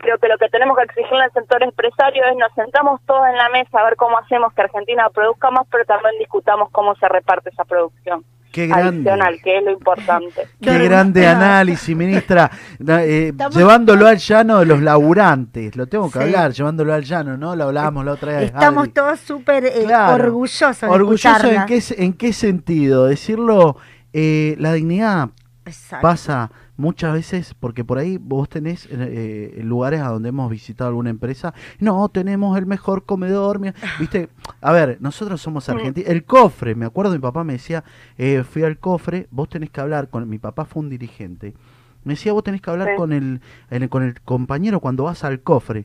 creo 0.00 0.18
que 0.18 0.28
lo 0.28 0.38
que 0.38 0.48
tenemos 0.48 0.76
que 0.76 0.84
exigirle 0.84 1.22
al 1.24 1.32
sector 1.32 1.62
empresario 1.62 2.24
es 2.24 2.36
nos 2.36 2.52
sentamos 2.54 3.00
todos 3.06 3.26
en 3.28 3.36
la 3.36 3.48
mesa 3.50 3.78
a 3.80 3.84
ver 3.84 3.96
cómo 3.96 4.18
hacemos 4.18 4.52
que 4.54 4.62
Argentina 4.62 5.08
produzca 5.10 5.50
más, 5.50 5.66
pero 5.70 5.84
también 5.84 6.14
discutamos 6.18 6.68
cómo 6.72 6.94
se 6.96 7.08
reparte 7.08 7.50
esa 7.50 7.64
producción 7.64 8.24
Qué 8.52 8.66
grande. 8.66 8.88
adicional, 9.10 9.40
que 9.44 9.58
es 9.58 9.64
lo 9.64 9.70
importante. 9.70 10.48
Qué 10.60 10.78
grande 10.78 11.26
análisis, 11.28 11.94
ministra. 11.96 12.50
Eh, 12.84 13.32
llevándolo 13.52 14.08
al 14.08 14.16
llano 14.18 14.58
de 14.58 14.66
los 14.66 14.82
laburantes. 14.82 15.76
Lo 15.76 15.86
tengo 15.86 16.10
que 16.10 16.18
Sí. 16.18 16.24
hablar, 16.24 16.50
llevándolo 16.52 16.92
al 16.92 17.04
llano, 17.04 17.36
¿no? 17.36 17.54
Lo 17.54 17.64
hablábamos 17.64 18.04
la 18.04 18.12
otra 18.12 18.32
vez. 18.38 18.44
Estamos 18.46 18.82
Adri. 18.84 18.92
todos 18.92 19.20
súper 19.20 19.64
eh, 19.66 19.82
Claro. 19.84 20.24
orgullosos 20.24 20.80
de 20.80 20.88
Orgulloso 20.88 21.28
escucharla. 21.28 21.60
en 21.62 21.66
qué, 21.66 21.80
en 21.98 22.12
qué 22.14 22.32
sentido. 22.32 23.06
Decirlo, 23.06 23.76
eh, 24.12 24.56
la 24.58 24.72
dignidad 24.72 25.28
Exacto. 25.64 26.02
pasa 26.02 26.50
muchas 26.80 27.12
veces 27.12 27.54
porque 27.60 27.84
por 27.84 27.98
ahí 27.98 28.18
vos 28.20 28.48
tenés 28.48 28.86
eh, 28.86 28.90
eh, 29.58 29.60
lugares 29.62 30.00
a 30.00 30.08
donde 30.08 30.30
hemos 30.30 30.50
visitado 30.50 30.88
alguna 30.88 31.10
empresa 31.10 31.54
no 31.78 32.08
tenemos 32.08 32.56
el 32.58 32.66
mejor 32.66 33.04
comedor 33.04 33.58
mi- 33.60 33.70
viste 33.98 34.28
a 34.60 34.72
ver 34.72 34.96
nosotros 35.00 35.40
somos 35.40 35.68
argentinos 35.68 36.08
el 36.10 36.24
cofre 36.24 36.74
me 36.74 36.86
acuerdo 36.86 37.12
mi 37.12 37.18
papá 37.18 37.44
me 37.44 37.52
decía 37.54 37.84
eh, 38.18 38.42
fui 38.48 38.62
al 38.64 38.78
cofre 38.78 39.28
vos 39.30 39.48
tenés 39.48 39.70
que 39.70 39.80
hablar 39.80 40.08
con 40.08 40.28
mi 40.28 40.38
papá 40.38 40.64
fue 40.64 40.82
un 40.82 40.88
dirigente 40.90 41.54
me 42.04 42.14
decía 42.14 42.32
vos 42.32 42.42
tenés 42.42 42.60
que 42.62 42.70
hablar 42.70 42.88
Sí. 42.88 42.96
con 42.96 43.12
el, 43.12 43.40
el- 43.70 43.88
con 43.88 44.02
el 44.02 44.20
compañero 44.22 44.80
cuando 44.80 45.04
vas 45.04 45.22
al 45.22 45.40
cofre 45.40 45.84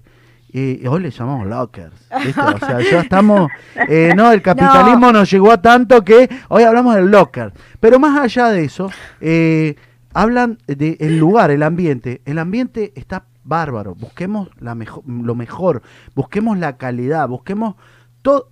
y 0.53 0.87
hoy 0.87 1.01
le 1.01 1.09
llamamos 1.11 1.47
lockers 1.47 2.07
¿viste? 2.23 2.39
o 2.39 2.57
sea 2.59 2.79
ya 2.79 3.01
estamos 3.01 3.51
eh, 3.89 4.13
no 4.15 4.31
el 4.31 4.41
capitalismo 4.41 5.11
nos 5.11 5.29
llegó 5.29 5.51
a 5.51 5.61
tanto 5.61 6.01
que 6.03 6.29
hoy 6.47 6.63
hablamos 6.63 6.95
del 6.95 7.11
locker 7.11 7.51
pero 7.81 7.99
más 7.99 8.17
allá 8.21 8.47
de 8.49 8.63
eso 8.63 8.89
eh, 9.19 9.75
hablan 10.15 10.57
de 10.65 10.97
el 10.99 11.19
lugar, 11.19 11.51
el 11.51 11.61
ambiente. 11.61 12.21
El 12.25 12.39
ambiente 12.39 12.93
está 12.95 13.25
bárbaro. 13.43 13.93
Busquemos 13.93 14.49
la 14.59 14.73
mejo- 14.73 15.03
lo 15.05 15.35
mejor, 15.35 15.83
busquemos 16.15 16.57
la 16.57 16.77
calidad, 16.77 17.27
busquemos 17.29 17.75
todo, 18.23 18.49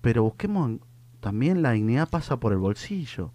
pero 0.00 0.24
busquemos 0.24 0.80
también 1.20 1.62
la 1.62 1.72
dignidad 1.72 2.08
pasa 2.08 2.40
por 2.40 2.52
el 2.52 2.58
bolsillo. 2.58 3.30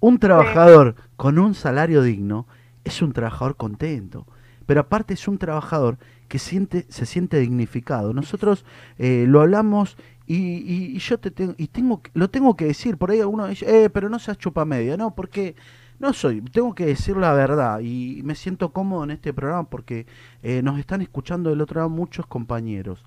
Un 0.00 0.18
trabajador 0.18 0.94
con 1.16 1.38
un 1.38 1.54
salario 1.54 2.02
digno 2.02 2.46
es 2.84 3.02
un 3.02 3.12
trabajador 3.12 3.56
contento, 3.56 4.26
pero 4.64 4.80
aparte 4.80 5.14
es 5.14 5.26
un 5.28 5.38
trabajador 5.38 5.98
que 6.28 6.38
siente, 6.38 6.86
se 6.88 7.04
siente 7.04 7.38
dignificado. 7.38 8.12
Nosotros 8.12 8.64
eh, 8.98 9.24
lo 9.28 9.40
hablamos 9.40 9.96
y, 10.26 10.36
y- 10.36 10.96
y 10.96 10.98
yo 10.98 11.18
te 11.18 11.30
tengo, 11.30 11.54
y 11.58 11.66
tengo, 11.68 12.02
que- 12.02 12.10
lo 12.14 12.30
tengo 12.30 12.56
que 12.56 12.66
decir. 12.66 12.96
Por 12.96 13.10
ahí 13.10 13.20
uno 13.20 13.46
dice, 13.48 13.84
eh, 13.84 13.90
pero 13.90 14.08
no 14.08 14.18
seas 14.18 14.38
chupa 14.38 14.64
media, 14.64 14.96
no, 14.96 15.14
porque 15.14 15.54
no 15.98 16.12
soy, 16.12 16.40
tengo 16.42 16.74
que 16.74 16.86
decir 16.86 17.16
la 17.16 17.32
verdad 17.32 17.80
y 17.80 18.20
me 18.24 18.34
siento 18.34 18.72
cómodo 18.72 19.04
en 19.04 19.10
este 19.12 19.32
programa 19.32 19.64
porque 19.68 20.06
eh, 20.42 20.62
nos 20.62 20.78
están 20.78 21.00
escuchando 21.02 21.50
del 21.50 21.60
otro 21.60 21.80
lado 21.80 21.90
muchos 21.90 22.26
compañeros. 22.26 23.04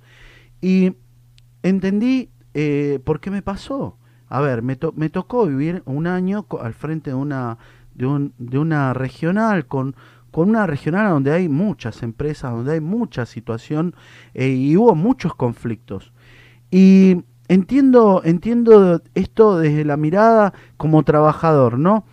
Y 0.62 0.94
entendí 1.64 2.30
eh, 2.54 3.00
por 3.04 3.20
qué 3.20 3.32
me 3.32 3.42
pasó. 3.42 3.98
A 4.28 4.42
ver, 4.42 4.62
me, 4.62 4.76
to- 4.76 4.94
me 4.96 5.10
tocó 5.10 5.46
vivir 5.48 5.82
un 5.86 6.08
año 6.08 6.46
al 6.62 6.74
frente 6.74 7.12
de 7.12 7.16
una, 7.16 7.58
de, 7.96 8.06
un- 8.06 8.34
de 8.38 8.60
una 8.60 8.94
regional, 8.94 9.66
con, 9.68 9.96
con 10.32 10.50
una 10.50 10.68
regional 10.68 11.10
donde 11.10 11.32
hay 11.32 11.50
muchas 11.50 12.04
empresas, 12.04 12.52
donde 12.52 12.74
hay 12.74 12.82
mucha 12.82 13.26
situación 13.26 13.96
eh, 14.34 14.50
y 14.50 14.78
hubo 14.78 14.96
muchos 14.96 15.36
conflictos. 15.36 16.12
Y 16.72 17.24
entiendo, 17.48 18.22
entiendo 18.24 19.02
esto 19.16 19.58
desde 19.60 19.86
la 19.86 19.98
mirada 19.98 20.54
como 20.78 21.04
trabajador, 21.04 21.80
¿no? 21.80 22.06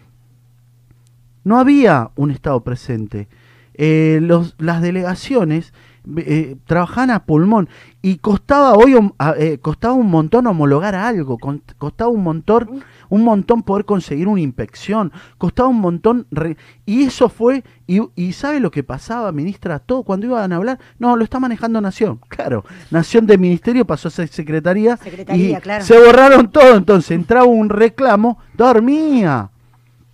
No 1.47 1.59
había 1.61 2.11
un 2.17 2.33
Estado 2.33 2.61
presente. 2.65 3.29
Eh, 3.75 4.19
los, 4.21 4.57
las 4.59 4.83
delegaciones 4.83 5.73
eh, 6.17 6.57
trabajaban 6.67 7.11
a 7.11 7.25
pulmón 7.25 7.69
y 8.03 8.17
costaba 8.17 8.73
hoy 8.75 8.95
eh, 9.39 9.59
costaba 9.61 9.95
un 9.95 10.09
montón 10.11 10.47
homologar 10.47 10.95
algo, 10.95 11.37
con- 11.39 11.63
costaba 11.79 12.11
un 12.11 12.23
montón 12.23 12.83
un 13.11 13.23
montón 13.23 13.63
poder 13.63 13.85
conseguir 13.85 14.27
una 14.29 14.41
inspección, 14.41 15.13
costaba 15.39 15.69
un 15.69 15.81
montón 15.81 16.27
re- 16.31 16.57
y 16.87 17.03
eso 17.05 17.29
fue 17.29 17.63
y, 17.87 18.01
y 18.17 18.33
sabe 18.33 18.59
lo 18.61 18.71
que 18.71 18.83
pasaba, 18.83 19.31
ministra, 19.31 19.79
todo 19.79 20.03
cuando 20.05 20.27
iban 20.27 20.53
a 20.53 20.57
hablar, 20.57 20.79
no, 20.99 21.15
lo 21.17 21.23
está 21.23 21.39
manejando 21.39 21.81
Nación, 21.81 22.19
claro, 22.29 22.65
Nación 22.91 23.27
de 23.27 23.39
Ministerio 23.39 23.85
pasó 23.87 24.09
a 24.09 24.11
ser 24.13 24.29
secretaría, 24.29 24.97
Secretaría, 24.97 25.59
y 25.59 25.61
claro. 25.61 25.85
se 25.85 25.99
borraron 25.99 26.51
todo, 26.51 26.75
entonces 26.77 27.11
entraba 27.13 27.45
un 27.47 27.69
reclamo, 27.69 28.39
dormía, 28.55 29.51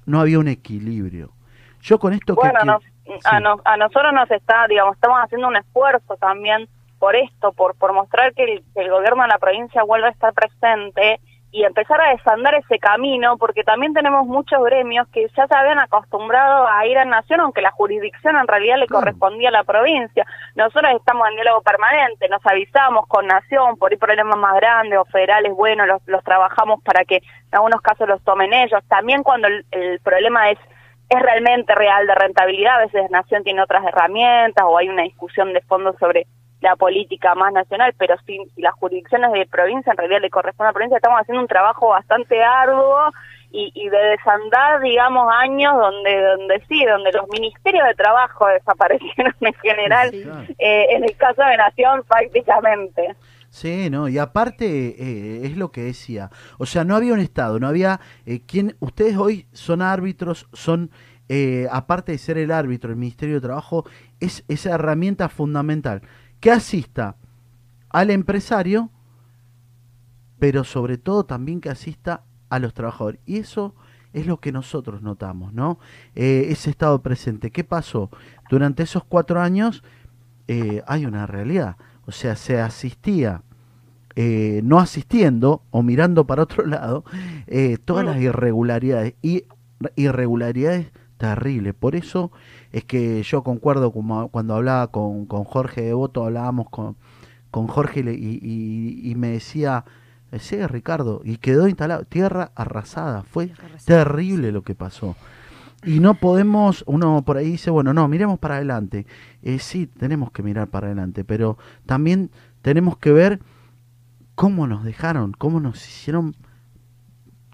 no 0.07 0.21
había 0.21 0.38
un 0.38 0.49
equilibrio. 0.49 1.31
Yo 1.81 1.99
con 1.99 2.12
esto 2.12 2.35
Bueno, 2.35 2.61
que- 2.61 2.67
nos- 2.67 2.83
a, 3.25 3.41
nos- 3.41 3.61
a 3.65 3.77
nosotros 3.77 4.12
nos 4.12 4.31
está, 4.31 4.67
digamos, 4.69 4.95
estamos 4.95 5.19
haciendo 5.21 5.49
un 5.49 5.57
esfuerzo 5.57 6.17
también 6.17 6.69
por 6.99 7.17
esto, 7.17 7.53
por, 7.53 7.75
por 7.75 7.93
mostrar 7.93 8.33
que 8.35 8.45
el, 8.45 8.65
que 8.75 8.83
el 8.83 8.91
gobierno 8.91 9.23
de 9.23 9.29
la 9.29 9.38
provincia 9.38 9.83
vuelva 9.83 10.09
a 10.09 10.11
estar 10.12 10.33
presente 10.33 11.21
y 11.55 11.65
empezar 11.65 12.01
a 12.01 12.11
desandar 12.12 12.55
ese 12.55 12.79
camino, 12.79 13.37
porque 13.37 13.62
también 13.62 13.93
tenemos 13.93 14.27
muchos 14.27 14.65
gremios 14.65 15.07
que 15.09 15.29
ya 15.37 15.47
se 15.47 15.55
habían 15.55 15.79
acostumbrado 15.79 16.67
a 16.67 16.87
ir 16.87 16.97
a 16.97 17.05
Nación, 17.05 17.41
aunque 17.41 17.61
la 17.61 17.71
jurisdicción 17.73 18.37
en 18.38 18.49
realidad 18.49 18.79
le 18.79 18.87
correspondía 18.87 19.51
a 19.51 19.53
la 19.53 19.62
provincia. 19.65 20.25
Nosotros 20.55 20.93
estamos 20.97 21.29
en 21.29 21.35
diálogo 21.37 21.61
permanente, 21.61 22.27
nos 22.31 22.45
avisamos 22.47 23.07
con 23.07 23.27
Nación 23.27 23.77
por 23.77 23.91
ahí 23.93 23.99
problemas 23.99 24.38
más 24.38 24.55
grandes 24.57 24.99
o 24.99 25.05
federales, 25.05 25.53
bueno, 25.55 25.85
los, 25.85 26.01
los 26.07 26.25
trabajamos 26.25 26.83
para 26.83 27.05
que 27.05 27.17
en 27.17 27.23
algunos 27.53 27.83
casos 27.83 28.09
los 28.09 28.23
tomen 28.25 28.53
ellos. 28.55 28.81
También 28.88 29.23
cuando 29.23 29.49
el- 29.49 29.67
el 29.73 30.01
problema 30.01 30.51
es 30.51 30.59
es 31.11 31.21
realmente 31.21 31.75
real 31.75 32.07
de 32.07 32.15
rentabilidad, 32.15 32.77
a 32.77 32.85
veces 32.87 33.11
Nación 33.11 33.45
tiene 33.45 33.61
otras 33.61 33.85
herramientas 33.85 34.65
o 34.67 34.79
hay 34.79 34.88
una 34.88 35.03
discusión 35.03 35.53
de 35.53 35.61
fondo 35.61 35.95
sobre 36.01 36.27
la 36.62 36.77
política 36.77 37.35
más 37.35 37.53
nacional, 37.53 37.92
pero 37.98 38.14
si, 38.27 38.38
si 38.55 38.62
las 38.62 38.72
jurisdicciones 38.75 39.33
de 39.33 39.46
provincia 39.46 39.90
en 39.90 39.96
realidad 39.98 40.20
le 40.22 40.31
corresponde 40.31 40.68
a 40.68 40.70
la 40.70 40.75
provincia, 40.75 40.96
estamos 40.96 41.20
haciendo 41.20 41.42
un 41.42 41.48
trabajo 41.48 41.88
bastante 41.88 42.42
arduo 42.42 43.11
y, 43.51 43.70
y 43.75 43.88
de 43.90 43.98
desandar, 43.98 44.81
digamos, 44.81 45.31
años 45.40 45.75
donde, 45.77 46.22
donde 46.22 46.62
sí, 46.68 46.85
donde 46.87 47.12
los 47.12 47.29
ministerios 47.29 47.87
de 47.87 47.94
trabajo 47.94 48.46
desaparecieron 48.48 49.35
en 49.40 49.55
general, 49.55 50.11
Sí. 50.11 50.22
Claro. 50.22 50.46
eh, 50.59 50.87
en 50.90 51.05
el 51.05 51.16
caso 51.16 51.42
de 51.42 51.57
Nación 51.57 52.03
prácticamente. 52.09 53.14
Sí, 53.51 53.90
no, 53.90 54.09
y 54.09 54.16
aparte 54.16 54.64
eh, 54.66 55.40
es 55.46 55.59
lo 55.59 55.70
que 55.72 55.83
decía, 55.83 56.31
o 56.59 56.64
sea, 56.64 56.85
no 56.85 56.96
había 56.96 57.12
un 57.12 57.20
Estado, 57.20 57.61
no 57.61 57.68
había 57.68 58.01
eh, 58.25 58.40
quien, 58.46 58.77
ustedes 58.81 59.18
hoy 59.18 59.46
son 59.53 59.83
árbitros, 59.83 60.48
son, 60.55 60.90
eh, 61.29 61.66
aparte 61.70 62.12
de 62.12 62.18
ser 62.18 62.38
el 62.38 62.51
árbitro, 62.51 62.88
el 62.90 62.96
Ministerio 62.96 63.35
de 63.35 63.42
Trabajo, 63.42 63.85
es 64.20 64.42
esa 64.48 64.70
herramienta 64.77 65.29
fundamental, 65.29 66.01
que 66.42 66.50
asista 66.50 67.14
al 67.88 68.11
empresario, 68.11 68.90
pero 70.40 70.64
sobre 70.64 70.98
todo 70.98 71.24
también 71.24 71.61
que 71.61 71.70
asista 71.70 72.24
a 72.50 72.59
los 72.59 72.74
trabajadores. 72.74 73.20
Y 73.26 73.37
eso 73.38 73.76
es 74.12 74.26
lo 74.26 74.40
que 74.40 74.50
nosotros 74.50 75.02
notamos, 75.02 75.52
¿no? 75.52 75.78
Eh, 76.16 76.46
ese 76.48 76.70
estado 76.70 77.00
presente. 77.00 77.52
¿Qué 77.52 77.62
pasó? 77.62 78.11
Durante 78.50 78.83
esos 78.83 79.05
cuatro 79.05 79.40
años 79.40 79.85
eh, 80.48 80.83
hay 80.88 81.07
una 81.07 81.28
realidad. 81.28 81.76
O 82.07 82.11
sea, 82.12 82.35
se 82.35 82.61
asistía, 82.61 83.42
eh, 84.16 84.62
no 84.64 84.81
asistiendo 84.81 85.62
o 85.70 85.85
mirando 85.85 86.26
para 86.26 86.42
otro 86.42 86.66
lado, 86.66 87.05
todas 87.85 88.05
las 88.05 88.20
irregularidades. 88.20 89.14
Y 89.22 89.44
re- 89.78 89.92
irregularidades 89.94 90.90
terribles. 91.23 91.73
Por 91.73 91.95
eso 91.95 92.33
es 92.73 92.83
que 92.83 93.23
yo 93.23 93.45
concuerdo 93.45 93.93
como 93.93 94.27
cuando 94.29 94.57
hablaba 94.57 94.89
con, 94.89 95.27
con 95.27 95.45
Jorge 95.45 95.83
Devoto, 95.83 96.25
hablábamos 96.25 96.69
con, 96.69 96.97
con 97.53 97.69
Jorge 97.69 98.01
y, 98.01 98.41
y- 98.43 99.15
me 99.15 99.29
decía, 99.29 99.85
"Eh, 100.33 100.41
sí, 100.41 100.67
Ricardo, 100.67 101.21
y 101.25 101.37
quedó 101.37 101.69
instalado, 101.69 102.05
tierra 102.07 102.51
arrasada, 102.57 103.23
fue 103.23 103.53
arrasada, 103.53 104.05
terrible 104.05 104.51
lo 104.51 104.63
que 104.63 104.75
pasó. 104.75 105.15
Y 105.85 106.01
no 106.01 106.15
podemos, 106.15 106.83
uno 106.89 107.23
por 107.25 107.37
ahí 107.37 107.53
dice, 107.53 107.71
bueno, 107.71 107.95
no, 107.95 108.09
miremos 108.09 108.41
para 108.41 108.57
adelante. 108.57 109.07
Eh, 109.45 109.61
sí, 109.61 109.87
tenemos 109.87 110.33
que 110.33 110.43
mirar 110.43 110.69
para 110.69 110.89
adelante, 110.89 111.23
pero 111.25 111.57
también 111.87 112.31
tenemos 112.63 112.97
que 112.97 113.13
ver 113.13 113.39
cómo 114.35 114.67
nos 114.67 114.83
dejaron, 114.85 115.33
cómo 115.39 115.61
nos 115.61 115.77
hicieron 115.87 116.35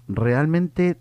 realmente, 0.07 0.97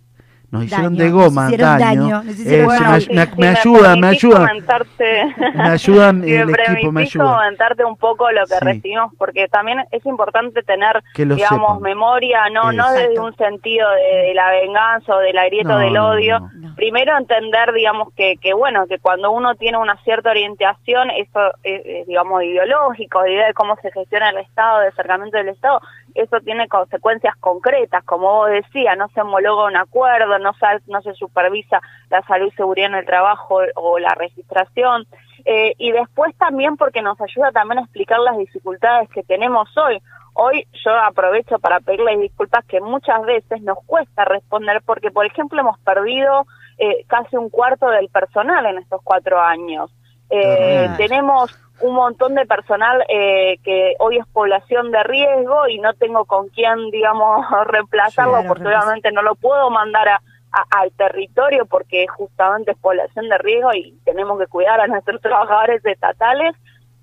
nos 0.51 0.65
hicieron 0.65 0.97
Daño, 0.97 1.05
de 1.05 1.11
nos 1.11 1.25
goma, 1.35 1.45
hicieron 1.47 1.79
daño. 1.79 2.01
daño, 2.03 2.23
nos 2.25 2.39
hicieron 2.39 2.65
Eh, 2.65 2.67
me, 2.69 3.01
sí, 3.01 3.09
me- 3.13 3.27
sí, 3.27 3.31
me 3.37 3.49
ayudan, 3.49 4.01
me 4.01 4.07
ayudan, 4.09 4.47
comentarte- 4.49 5.35
me 5.55 5.69
ayudan 5.69 6.23
Si 6.25 6.35
el 6.35 6.47
me 6.47 6.53
equipo, 6.53 6.93
me 6.93 7.03
ayudan. 7.03 7.27
comentarte 7.35 7.85
un 7.85 7.97
poco 7.97 8.31
lo 8.31 8.41
que 8.47 8.55
Sí. 8.55 8.65
recibimos, 8.65 9.13
porque 9.19 9.49
también 9.49 9.85
es 9.91 10.05
importante 10.07 10.63
tener, 10.63 11.03
Que 11.15 11.27
lo 11.27 11.35
digamos, 11.35 11.69
sepan. 11.77 11.83
memoria, 11.83 12.49
no 12.51 12.73
no 12.73 12.91
desde 12.93 13.19
un 13.21 13.35
sentido 13.37 13.89
de, 13.91 14.29
de 14.29 14.35
la 14.35 14.51
venganza 14.51 15.15
o 15.15 15.19
de 15.19 15.33
la 15.33 15.45
grieta 15.47 15.71
No, 15.71 15.79
del 15.79 15.97
odio. 15.99 16.41
no. 16.41 16.51
No. 16.69 16.75
Primero 16.77 17.17
entender, 17.19 17.73
digamos, 17.73 18.13
que, 18.15 18.37
que 18.41 18.55
bueno, 18.55 18.87
que 18.87 18.99
cuando 18.99 19.31
uno 19.33 19.55
tiene 19.57 19.79
una 19.79 19.97
cierta 20.05 20.31
orientación, 20.31 21.11
eso 21.11 21.41
es, 21.65 21.83
es, 21.85 22.07
digamos, 22.07 22.43
ideológico, 22.45 23.23
de 23.23 23.33
idea 23.33 23.47
de 23.49 23.55
cómo 23.55 23.77
se 23.83 23.91
gestiona 23.91 24.31
el 24.31 24.39
Estado, 24.39 24.81
de 24.81 24.89
acercamiento 24.89 25.37
del 25.39 25.49
Estado, 25.49 25.81
eso 26.15 26.41
tiene 26.41 26.69
consecuencias 26.69 27.37
concretas, 27.37 28.05
como 28.05 28.33
vos 28.33 28.51
decías, 28.51 28.97
no 28.97 29.09
se 29.09 29.21
homologa 29.21 29.67
un 29.67 29.77
acuerdo, 29.77 30.39
no 30.39 30.53
se, 30.55 30.67
no 30.91 31.01
se 31.03 31.15
supervisa 31.15 31.81
la 32.11 32.23
salud 32.23 32.49
y 32.49 32.57
seguridad 32.57 32.91
en 32.91 32.97
el 32.97 33.07
trabajo 33.07 33.61
o 33.75 33.99
la 33.99 34.15
registración, 34.15 35.07
eh, 35.45 35.75
y 35.79 35.93
después 35.93 36.37
también 36.37 36.77
porque 36.77 37.03
nos 37.03 37.21
ayuda 37.21 37.51
también 37.53 37.79
a 37.79 37.83
explicar 37.83 38.19
las 38.21 38.37
dificultades 38.37 39.09
que 39.11 39.23
tenemos 39.23 39.69
hoy. 39.77 40.01
Hoy 40.35 40.67
yo 40.85 40.95
aprovecho 40.95 41.59
para 41.59 41.81
pedirles 41.81 42.21
disculpas 42.21 42.65
que 42.67 42.81
muchas 42.81 43.23
veces 43.23 43.63
nos 43.63 43.79
cuesta 43.87 44.25
responder 44.25 44.83
porque, 44.85 45.11
por 45.11 45.27
ejemplo, 45.27 45.61
hemos 45.61 45.79
perdido 45.81 46.47
eh, 46.79 47.05
casi 47.07 47.37
un 47.37 47.51
cuarto 47.51 47.89
del 47.89 48.09
personal 48.09 48.67
en 48.67 48.79
estos 48.79 49.01
cuatro 49.03 49.41
años. 49.41 49.91
Eh, 50.31 50.89
tenemos 50.97 51.59
un 51.81 51.95
montón 51.95 52.35
de 52.35 52.45
personal 52.45 53.05
eh, 53.09 53.59
que 53.63 53.95
hoy 54.01 54.19
es 54.19 54.27
población 54.27 54.91
de 54.91 55.03
riesgo 55.05 55.69
y 55.69 55.79
no 55.79 55.95
tengo 55.95 56.25
con 56.25 56.49
quién, 56.49 56.91
digamos, 56.91 57.47
reemplazarlo, 57.67 58.33
Claro, 58.33 58.49
porque 58.49 58.67
obviamente 58.67 59.13
no 59.13 59.23
lo 59.23 59.35
puedo 59.37 59.71
mandar 59.71 60.09
a, 60.09 60.21
a- 60.53 60.81
al 60.81 60.91
territorio 60.93 61.67
porque 61.67 62.07
justamente 62.09 62.73
es 62.73 62.79
población 62.79 63.29
de 63.29 63.39
riesgo 63.39 63.73
y 63.75 63.93
tenemos 64.05 64.39
que 64.39 64.47
cuidar 64.49 64.81
a 64.81 64.87
nuestros 64.87 65.21
trabajadores 65.23 65.85
estatales. 65.85 66.55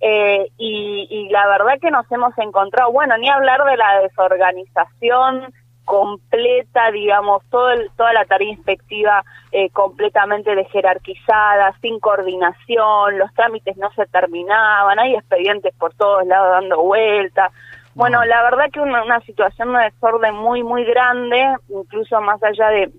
Eh, 0.01 0.51
y, 0.57 1.07
y 1.09 1.29
la 1.29 1.47
verdad 1.47 1.79
que 1.81 1.89
nos 1.89 2.11
hemos 2.11 2.38
encontrado, 2.38 2.91
bueno, 2.91 3.17
ni 3.17 3.29
hablar 3.29 3.63
de 3.63 3.77
la 3.77 4.01
desorganización 4.01 5.53
completa, 5.85 6.91
digamos, 6.91 7.43
todo 7.49 7.71
el- 7.71 7.89
toda 7.95 8.11
la 8.13 8.25
tarea 8.25 8.49
inspectiva 8.49 9.23
eh, 9.51 9.69
completamente 9.69 10.53
desjerarquizada, 10.53 11.73
sin 11.81 11.99
coordinación, 11.99 13.17
los 13.17 13.33
trámites 13.33 13.77
no 13.77 13.89
se 13.91 14.05
terminaban, 14.07 14.99
hay 14.99 15.15
expedientes 15.15 15.73
por 15.75 15.93
todos 15.93 16.25
lados 16.25 16.51
dando 16.51 16.81
vueltas. 16.81 17.53
Bueno, 17.93 18.19
No. 18.19 18.25
la 18.25 18.43
verdad 18.43 18.65
que 18.73 18.81
una, 18.81 19.03
una 19.03 19.21
situación 19.21 19.71
de 19.73 19.83
desorden 19.83 20.35
muy, 20.35 20.63
muy 20.63 20.83
grande, 20.83 21.41
incluso 21.69 22.19
más 22.19 22.43
allá 22.43 22.67
de, 22.69 22.91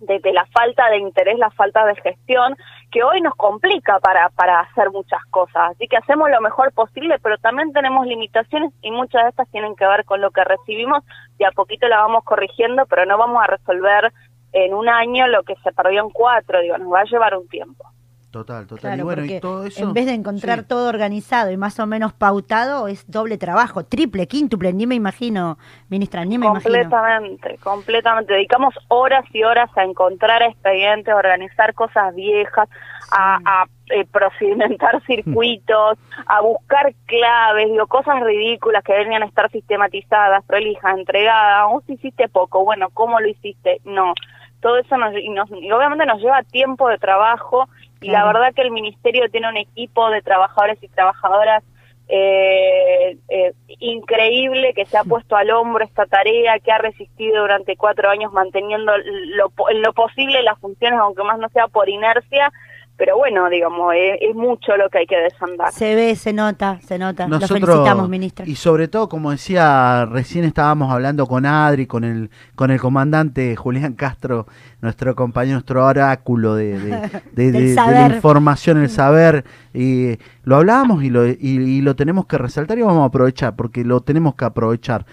de, 0.00 0.20
la 0.32 0.46
falta 0.46 0.88
de 0.90 0.98
interés, 0.98 1.38
la 1.38 1.50
falta 1.50 1.84
de 1.84 1.96
gestión, 1.96 2.56
que 2.90 3.02
hoy 3.02 3.20
nos 3.20 3.34
complica 3.34 3.98
para, 4.00 4.28
para 4.30 4.60
hacer 4.60 4.90
muchas 4.90 5.24
cosas. 5.30 5.72
Así 5.72 5.88
que 5.88 5.96
hacemos 5.96 6.30
lo 6.30 6.40
mejor 6.40 6.72
posible, 6.72 7.18
pero 7.22 7.38
también 7.38 7.72
tenemos 7.72 8.06
limitaciones 8.06 8.72
y 8.82 8.90
muchas 8.90 9.24
de 9.24 9.28
estas 9.30 9.48
tienen 9.50 9.74
que 9.76 9.86
ver 9.86 10.04
con 10.04 10.20
lo 10.20 10.30
que 10.30 10.44
recibimos 10.44 11.04
y 11.38 11.44
a 11.44 11.50
poquito 11.50 11.88
la 11.88 11.98
vamos 11.98 12.24
corrigiendo, 12.24 12.86
pero 12.86 13.06
no 13.06 13.18
vamos 13.18 13.42
a 13.42 13.46
resolver 13.46 14.12
en 14.52 14.74
un 14.74 14.88
año 14.88 15.26
lo 15.26 15.42
que 15.42 15.56
se 15.56 15.72
perdió 15.72 16.02
en 16.02 16.10
cuatro, 16.10 16.60
digo, 16.60 16.78
nos 16.78 16.92
va 16.92 17.00
a 17.00 17.04
llevar 17.04 17.36
un 17.36 17.48
tiempo. 17.48 17.84
Total, 18.30 18.66
total. 18.66 18.80
Claro, 18.80 19.00
y 19.00 19.02
bueno, 19.04 19.24
y 19.24 19.40
todo 19.40 19.64
eso. 19.64 19.82
en 19.82 19.94
vez 19.94 20.04
de 20.04 20.12
encontrar 20.12 20.60
sí. 20.60 20.64
todo 20.68 20.90
organizado 20.90 21.50
y 21.50 21.56
más 21.56 21.80
o 21.80 21.86
menos 21.86 22.12
pautado, 22.12 22.86
es 22.86 23.10
doble 23.10 23.38
trabajo, 23.38 23.84
triple, 23.86 24.26
quíntuple, 24.26 24.74
ni 24.74 24.86
me 24.86 24.94
imagino, 24.94 25.56
ministra, 25.88 26.26
ni 26.26 26.36
me 26.36 26.44
imagino. 26.44 26.74
Completamente, 26.74 27.58
completamente. 27.62 28.34
Dedicamos 28.34 28.74
horas 28.88 29.24
y 29.32 29.44
horas 29.44 29.70
a 29.78 29.84
encontrar 29.84 30.42
expedientes, 30.42 31.12
a 31.12 31.16
organizar 31.16 31.72
cosas 31.72 32.14
viejas, 32.14 32.68
a, 33.10 33.38
a, 33.46 33.64
eh, 33.88 34.04
procedimentar 34.04 35.02
circuitos, 35.06 35.98
a 36.26 36.42
buscar 36.42 36.92
claves, 37.06 37.70
digo, 37.70 37.86
cosas 37.86 38.20
ridículas 38.20 38.84
que 38.84 38.92
deberían 38.92 39.22
estar 39.22 39.50
sistematizadas, 39.50 40.44
prolijas, 40.44 40.98
entregadas. 40.98 41.70
Vos 41.70 41.84
hiciste 41.88 42.28
poco, 42.28 42.62
bueno, 42.62 42.90
¿cómo 42.92 43.20
lo 43.20 43.28
hiciste? 43.28 43.80
No. 43.86 44.12
Todo 44.60 44.76
eso 44.76 44.98
nos, 44.98 45.14
y, 45.14 45.30
nos, 45.30 45.48
y 45.50 45.70
obviamente 45.70 46.04
nos 46.04 46.20
lleva 46.20 46.42
tiempo 46.42 46.88
de 46.88 46.98
trabajo 46.98 47.68
y 48.00 48.10
la 48.10 48.24
verdad 48.26 48.54
que 48.54 48.62
el 48.62 48.70
ministerio 48.70 49.30
tiene 49.30 49.48
un 49.48 49.56
equipo 49.56 50.10
de 50.10 50.22
trabajadores 50.22 50.78
y 50.82 50.88
trabajadoras 50.88 51.64
eh, 52.10 53.18
eh, 53.28 53.52
increíble 53.80 54.72
que 54.72 54.86
se 54.86 54.96
ha 54.96 55.04
puesto 55.04 55.36
al 55.36 55.50
hombro 55.50 55.84
esta 55.84 56.06
tarea, 56.06 56.58
que 56.58 56.72
ha 56.72 56.78
resistido 56.78 57.42
durante 57.42 57.76
cuatro 57.76 58.08
años 58.08 58.32
manteniendo 58.32 58.92
lo, 58.96 59.52
en 59.68 59.82
lo 59.82 59.92
posible 59.92 60.42
las 60.42 60.58
funciones, 60.58 60.98
aunque 61.00 61.22
más 61.22 61.38
no 61.38 61.48
sea 61.50 61.68
por 61.68 61.88
inercia, 61.88 62.50
pero 62.98 63.16
bueno, 63.16 63.48
digamos, 63.48 63.94
es, 63.96 64.18
es 64.20 64.34
mucho 64.34 64.76
lo 64.76 64.90
que 64.90 64.98
hay 64.98 65.06
que 65.06 65.16
desandar. 65.16 65.72
Se 65.72 65.94
ve, 65.94 66.14
se 66.16 66.32
nota, 66.32 66.78
se 66.82 66.98
nota. 66.98 67.26
Lo 67.28 67.38
felicitamos, 67.40 68.08
ministra. 68.08 68.44
y 68.46 68.56
sobre 68.56 68.88
todo, 68.88 69.08
como 69.08 69.30
decía, 69.30 70.04
recién 70.04 70.44
estábamos 70.44 70.92
hablando 70.92 71.26
con 71.26 71.46
Adri, 71.46 71.86
con 71.86 72.04
el, 72.04 72.28
con 72.56 72.70
el 72.70 72.80
comandante 72.80 73.56
Julián 73.56 73.94
Castro, 73.94 74.46
nuestro 74.82 75.14
compañero, 75.14 75.54
nuestro 75.54 75.86
oráculo 75.86 76.54
de, 76.56 76.78
de, 76.78 76.90
de- 77.32 77.52
Del 77.52 77.52
de- 77.52 77.60
de 77.60 77.74
la 77.76 78.14
información, 78.16 78.82
el 78.82 78.90
saber, 78.90 79.44
y 79.72 80.18
lo 80.42 80.56
hablábamos 80.56 81.02
y 81.04 81.10
lo, 81.10 81.26
y, 81.26 81.36
y 81.40 81.80
lo 81.80 81.94
tenemos 81.96 82.26
que 82.26 82.36
resaltar 82.36 82.76
y 82.78 82.82
vamos 82.82 83.02
a 83.02 83.06
aprovechar, 83.06 83.54
porque 83.56 83.84
lo 83.84 84.00
tenemos 84.00 84.34
que 84.34 84.44
aprovechar. 84.44 85.06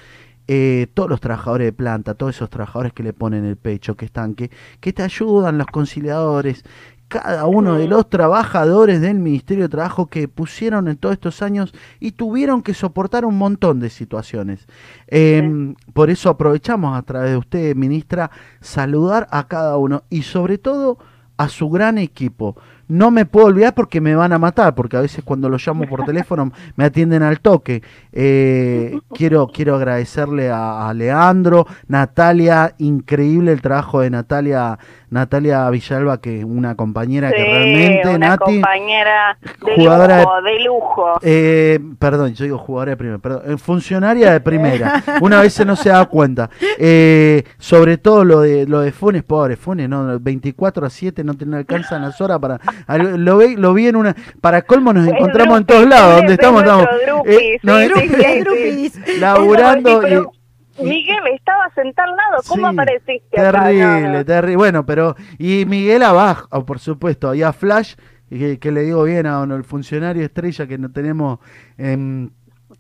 Eh, 0.48 0.86
todos 0.94 1.10
los 1.10 1.20
trabajadores 1.22 1.66
de 1.66 1.74
planta, 1.74 2.14
todos 2.14 2.36
esos 2.36 2.52
trabajadores 2.52 2.94
que 2.94 3.02
le 3.02 3.14
ponen 3.14 3.46
el 3.46 3.56
pecho, 3.58 3.96
que 3.96 4.06
están, 4.06 4.36
que, 4.36 4.52
que 4.80 4.94
te 4.94 5.02
ayudan, 5.02 5.58
los 5.58 5.66
conciliadores, 5.66 6.64
cada 7.22 7.46
uno 7.46 7.76
de 7.76 7.88
los 7.88 8.10
trabajadores 8.10 9.00
del 9.00 9.20
Ministerio 9.20 9.64
de 9.64 9.70
Trabajo 9.70 10.08
que 10.08 10.28
pusieron 10.28 10.90
en 10.90 10.98
todos 10.98 11.14
estos 11.14 11.42
años 11.42 11.74
y 12.00 12.12
tuvieron 12.12 12.62
que 12.62 12.74
soportar 12.74 13.24
un 13.24 13.38
montón 13.38 13.80
de 13.80 13.90
situaciones. 13.90 14.68
Eh, 15.08 15.74
Por 15.94 16.10
eso 16.10 16.30
aprovechamos 16.30 16.98
a 16.98 17.02
través 17.04 17.32
de 17.32 17.38
usted, 17.38 17.76
ministra, 17.76 18.32
saludar 18.60 19.28
a 19.32 19.48
cada 19.48 19.78
uno 19.78 20.04
y 20.10 20.24
sobre 20.24 20.58
todo 20.58 20.98
a 21.38 21.48
su 21.48 21.70
gran 21.70 21.98
equipo. 21.98 22.58
No 22.88 23.12
me 23.12 23.26
puedo 23.26 23.48
olvidar 23.48 23.74
porque 23.74 24.02
me 24.02 24.16
van 24.16 24.34
a 24.34 24.38
matar, 24.38 24.76
porque 24.76 24.98
a 24.98 25.02
veces 25.02 25.24
cuando 25.24 25.50
lo 25.50 25.58
llamo 25.58 25.86
por 25.88 26.06
teléfono 26.06 26.52
me 26.76 26.86
atienden 26.86 27.24
al 27.24 27.40
toque. 27.40 27.82
Eh, 28.12 29.00
quiero, 29.14 29.48
quiero 29.48 29.76
agradecerle 29.76 30.50
a, 30.50 30.88
a 30.88 30.94
Leandro, 30.94 31.66
Natalia, 31.88 32.76
increíble 32.78 33.52
el 33.52 33.62
trabajo 33.62 34.02
de 34.02 34.10
Natalia, 34.10 34.78
Natalia 35.10 35.70
Villalba, 35.70 36.20
que 36.20 36.40
es 36.40 36.46
una 36.46 36.76
compañera 36.76 37.32
que 37.32 37.44
realmente, 37.44 38.10
una 38.10 38.30
Nati, 38.30 38.44
compañera 38.44 39.38
de 39.66 39.76
jugadora 39.76 40.22
lujo, 40.22 40.42
de 40.42 40.60
lujo. 40.64 41.14
eh, 41.22 41.80
perdón, 42.00 42.34
yo 42.34 42.44
digo 42.46 42.58
jugadora 42.58 42.92
de 42.92 42.98
primera, 42.98 43.18
perdón, 43.20 43.42
eh, 43.46 43.58
funcionaria 43.58 44.32
de 44.32 44.42
primera. 44.42 45.04
Una 45.22 45.42
vez 45.42 45.66
no 45.66 45.76
se 45.76 45.90
da 45.90 46.06
cuenta. 46.06 46.50
Eh, 46.78 47.44
sobre 47.58 47.98
todo 47.98 48.24
lo 48.26 48.42
de 48.42 48.68
lo 48.68 48.82
de 48.82 48.92
Funes, 48.92 49.24
pobre 49.24 49.56
Funes, 49.56 49.88
no, 49.90 50.20
24 50.20 50.86
a 50.86 50.90
7 50.90 51.24
no 51.24 51.34
te 51.34 51.46
alcanzan 51.46 52.02
las 52.02 52.20
horas 52.22 52.40
para 52.40 52.60
lo 52.98 53.38
vi, 53.38 53.56
lo 53.56 53.74
vi 53.74 53.88
en 53.88 53.96
una 53.96 54.16
para 54.42 54.62
colmo 54.64 54.94
nos 54.94 55.08
encontramos 55.08 55.60
en 55.60 55.66
todos 55.66 55.88
lados, 55.88 56.16
donde 56.18 56.28
de 56.28 56.34
estamos 56.34 56.62
estamos 56.62 56.86
eh, 57.26 57.60
no, 57.64 57.78
sí, 57.80 57.84
es- 57.86 58.92
sí, 58.92 59.02
sí, 59.06 59.20
laburando 59.20 60.00
pero, 60.02 60.32
Miguel, 60.82 61.20
estaba 61.34 61.70
sentado 61.74 62.10
al 62.12 62.18
lado, 62.18 62.44
¿cómo 62.48 62.68
apareciste 62.68 63.40
acá? 63.40 63.64
Terrible, 63.64 64.02
No, 64.02 64.10
no. 64.10 64.26
terrible. 64.26 64.56
Bueno, 64.58 64.86
pero. 64.86 65.16
Y 65.38 65.66
Miguel 65.66 66.04
abajo, 66.04 66.48
oh, 66.52 66.66
por 66.66 66.80
supuesto. 66.80 67.34
Y 67.34 67.44
a 67.44 67.54
Flash, 67.54 67.96
que, 68.30 68.60
que 68.60 68.72
le 68.74 68.82
digo 68.82 69.04
bien 69.04 69.26
a 69.26 69.42
el 69.56 69.64
funcionario 69.64 70.26
estrella 70.26 70.68
que 70.68 70.78
no 70.78 70.92
tenemos 70.92 71.40
en, 71.78 72.34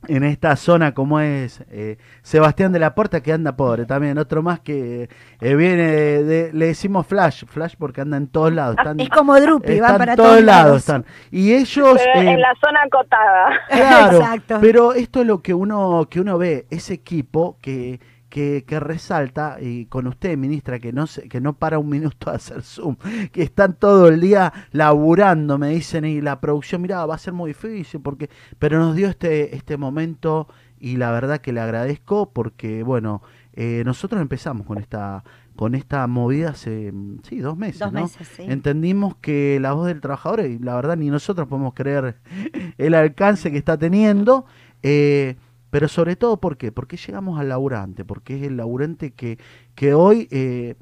en 0.07 0.23
esta 0.23 0.55
zona, 0.55 0.93
como 0.93 1.19
es 1.19 1.63
eh, 1.71 1.97
Sebastián 2.21 2.71
de 2.71 2.79
la 2.79 2.93
Puerta, 2.95 3.21
que 3.21 3.33
anda 3.33 3.55
pobre 3.55 3.85
también. 3.85 4.17
Otro 4.17 4.41
más 4.43 4.59
que 4.59 5.09
eh, 5.41 5.55
viene 5.55 5.83
de, 5.87 6.23
de- 6.23 6.53
Le 6.53 6.67
decimos 6.67 7.07
Flash, 7.07 7.45
Flash 7.45 7.75
porque 7.77 8.01
anda 8.01 8.17
en 8.17 8.27
todos 8.27 8.53
lados. 8.53 8.75
Están, 8.77 8.99
Es 8.99 9.09
como 9.09 9.39
Drupi, 9.39 9.73
están 9.73 9.93
va 9.93 9.97
para 9.97 10.15
todos 10.15 10.29
todos 10.29 10.43
lados. 10.43 10.65
lados. 10.65 10.77
Están. 10.81 11.05
Y 11.31 11.53
ellos. 11.53 11.97
Pero 12.03 12.21
eh, 12.29 12.33
en 12.33 12.41
la 12.41 12.53
zona 12.63 12.79
acotada. 12.85 13.59
Claro, 13.69 14.17
Exacto. 14.21 14.57
pero 14.61 14.93
esto 14.93 15.21
es 15.21 15.27
lo 15.27 15.41
que 15.41 15.53
uno 15.53 16.07
que 16.09 16.19
uno 16.19 16.37
ve, 16.37 16.65
ese 16.69 16.93
equipo 16.93 17.57
que, 17.61 17.99
que, 18.35 18.65
que 18.67 18.81
resalta, 18.81 19.59
y 19.61 19.85
con 19.85 20.07
usted, 20.07 20.37
ministra, 20.37 20.77
que 20.79 20.91
no 20.91 21.07
se, 21.07 21.29
que 21.29 21.39
no 21.39 21.53
para 21.53 21.79
un 21.79 21.87
minuto 21.87 22.29
a 22.29 22.33
hacer 22.33 22.63
Zoom, 22.63 22.97
que 23.31 23.43
están 23.43 23.79
todo 23.79 24.09
el 24.09 24.19
día 24.19 24.51
laburando, 24.73 25.57
me 25.57 25.69
dicen, 25.69 26.03
y 26.03 26.19
la 26.19 26.41
producción, 26.41 26.81
mira, 26.81 27.05
va 27.05 27.15
a 27.15 27.17
ser 27.17 27.31
muy 27.31 27.51
difícil, 27.51 28.01
porque, 28.01 28.29
pero 28.59 28.77
nos 28.77 28.93
dio 28.93 29.07
este, 29.07 29.55
este 29.55 29.77
momento, 29.77 30.49
y 30.77 30.97
la 30.97 31.11
verdad 31.11 31.39
que 31.39 31.53
le 31.53 31.61
agradezco, 31.61 32.33
porque, 32.33 32.83
bueno, 32.83 33.21
eh, 33.53 33.83
nosotros 33.85 34.21
empezamos 34.21 34.67
con 34.67 34.79
esta 34.79 35.23
con 35.55 35.73
esta 35.73 36.05
movida 36.05 36.49
hace, 36.49 36.91
sí, 37.23 37.39
dos 37.39 37.55
meses, 37.55 37.79
Dos 37.79 37.93
¿no? 37.93 38.01
meses, 38.01 38.27
sí. 38.27 38.43
Entendimos 38.45 39.15
que 39.15 39.57
la 39.61 39.71
voz 39.71 39.87
del 39.87 40.01
trabajador, 40.01 40.41
y 40.41 40.59
la 40.59 40.75
verdad 40.75 40.97
ni 40.97 41.09
nosotros 41.09 41.47
podemos 41.47 41.73
creer 41.73 42.17
el 42.77 42.93
alcance 42.93 43.49
que 43.49 43.57
está 43.57 43.77
teniendo, 43.77 44.45
eh, 44.83 45.37
pero 45.75 45.89
sobre 45.89 46.15
todo, 46.15 46.37
¿por 46.37 46.55
qué? 46.55 46.71
Porque 46.71 46.95
llegamos 46.95 47.37
al 47.37 47.49
laburante, 47.49 48.05
porque 48.05 48.37
es 48.37 48.43
el 48.43 48.55
laburante 48.55 49.11
que, 49.11 49.37
que 49.75 49.93
hoy 49.93 50.29
eh, 50.31 50.75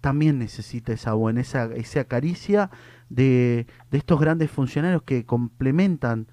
también 0.00 0.40
necesita 0.40 0.92
esa 0.92 1.12
buena, 1.12 1.42
esa, 1.42 1.66
esa 1.66 2.02
caricia 2.06 2.68
de, 3.08 3.68
de 3.92 3.98
estos 3.98 4.18
grandes 4.18 4.50
funcionarios 4.50 5.04
que 5.04 5.24
complementan 5.24 6.26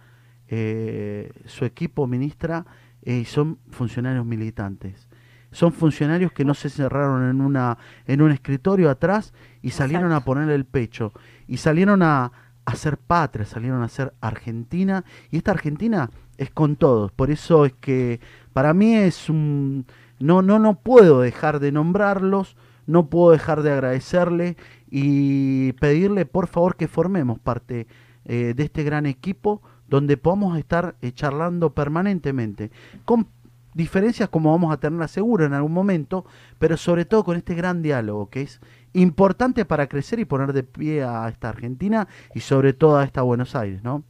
eh, 0.47 1.31
su 1.45 1.65
equipo, 1.65 2.07
ministra, 2.07 2.65
eh, 3.03 3.17
y 3.17 3.25
son 3.25 3.59
funcionarios 3.69 4.25
militantes. 4.25 5.07
Son 5.51 5.71
funcionarios 5.71 6.31
que 6.31 6.45
no 6.45 6.55
se 6.55 6.71
cerraron 6.71 7.29
en 7.29 7.41
una 7.41 7.77
en 8.07 8.23
un 8.23 8.31
escritorio 8.31 8.89
atrás 8.89 9.35
y 9.61 9.69
salieron 9.69 10.13
a 10.13 10.25
poner 10.25 10.49
el 10.49 10.65
pecho 10.65 11.13
y 11.47 11.57
salieron 11.57 12.01
a, 12.01 12.31
a 12.65 12.75
ser 12.75 12.97
patria, 12.97 13.45
salieron 13.45 13.83
a 13.83 13.87
ser 13.87 14.15
Argentina 14.19 15.05
y 15.29 15.37
esta 15.37 15.51
Argentina 15.51 16.09
es 16.37 16.49
con 16.49 16.75
todos. 16.75 17.11
Por 17.11 17.31
eso 17.31 17.65
es 17.65 17.73
que 17.73 18.19
para 18.53 18.73
mí 18.73 18.95
es 18.95 19.29
un 19.29 19.85
no 20.19 20.41
no 20.41 20.59
no 20.59 20.79
puedo 20.79 21.21
dejar 21.21 21.59
de 21.59 21.71
nombrarlos, 21.71 22.55
no 22.87 23.07
puedo 23.09 23.31
dejar 23.31 23.61
de 23.63 23.71
agradecerle 23.71 24.57
y 24.89 25.73
pedirle 25.73 26.25
por 26.25 26.47
favor 26.47 26.75
que 26.75 26.87
formemos 26.87 27.39
parte 27.39 27.87
eh, 28.25 28.53
de 28.55 28.63
este 28.63 28.83
gran 28.83 29.05
equipo 29.05 29.61
donde 29.87 30.17
podamos 30.17 30.57
estar 30.57 30.95
eh, 31.01 31.11
charlando 31.11 31.73
permanentemente 31.73 32.71
con 33.05 33.27
diferencias 33.73 34.29
como 34.29 34.51
vamos 34.51 34.73
a 34.73 34.77
tenerla 34.77 35.07
seguro 35.07 35.45
en 35.45 35.53
algún 35.53 35.73
momento, 35.73 36.25
pero 36.59 36.77
sobre 36.77 37.05
todo 37.05 37.23
con 37.23 37.37
este 37.37 37.55
gran 37.55 37.81
diálogo 37.81 38.29
que 38.29 38.41
es 38.41 38.61
importante 38.93 39.65
para 39.65 39.87
crecer 39.87 40.19
y 40.19 40.25
poner 40.25 40.53
de 40.53 40.63
pie 40.63 41.03
a 41.03 41.27
esta 41.27 41.49
Argentina 41.49 42.07
y 42.35 42.41
sobre 42.41 42.73
todo 42.73 42.97
a 42.97 43.03
esta 43.03 43.21
Buenos 43.23 43.55
Aires, 43.55 43.83
¿no? 43.83 44.03